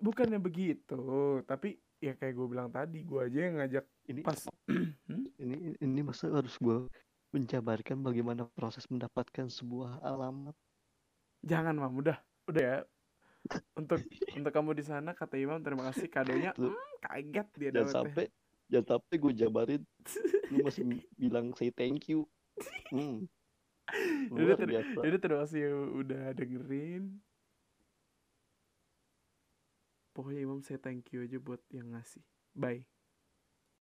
Bukannya 0.00 0.40
begitu 0.40 1.00
tapi 1.44 1.76
ya 2.00 2.16
kayak 2.16 2.32
gue 2.32 2.46
bilang 2.48 2.72
tadi 2.72 3.04
gue 3.04 3.20
aja 3.20 3.38
yang 3.44 3.56
ngajak 3.60 3.84
ini 4.08 4.20
pas 4.24 4.40
Hmm? 5.10 5.26
ini 5.42 5.74
ini 5.82 6.00
masa 6.06 6.30
harus 6.30 6.54
gue 6.60 6.86
menjabarkan 7.34 7.98
bagaimana 8.04 8.46
proses 8.54 8.86
mendapatkan 8.86 9.50
sebuah 9.50 9.98
alamat. 10.04 10.54
Jangan 11.42 11.74
mam. 11.76 11.94
Udah 11.98 12.16
udah 12.46 12.62
ya 12.62 12.76
untuk 13.78 14.00
untuk 14.36 14.52
kamu 14.52 14.70
di 14.76 14.84
sana 14.84 15.10
kata 15.16 15.40
Imam 15.40 15.58
terima 15.64 15.88
kasih 15.90 16.06
kadonya 16.12 16.52
Lu- 16.60 16.70
hmm, 16.70 16.92
kaget 17.02 17.48
dia 17.56 17.70
jangan 17.74 17.92
sampai 18.04 18.26
jangan 18.70 18.86
sampai 18.96 19.14
gue 19.18 19.32
jabarin 19.34 19.82
lu 20.52 20.56
masih 20.62 20.82
bilang 21.18 21.50
say 21.56 21.72
thank 21.74 22.06
you 22.06 22.28
hmm. 22.92 23.26
Luar 24.30 24.54
ter- 24.54 24.70
biasa 24.70 24.98
Jadi 25.02 25.16
terima 25.18 25.40
kasih 25.42 25.62
udah 25.98 26.24
dengerin. 26.34 27.04
Pokoknya 30.14 30.40
Imam 30.42 30.62
saya 30.62 30.78
thank 30.78 31.10
you 31.10 31.26
aja 31.26 31.38
buat 31.42 31.62
yang 31.70 31.94
ngasih. 31.94 32.22
Bye. 32.54 32.86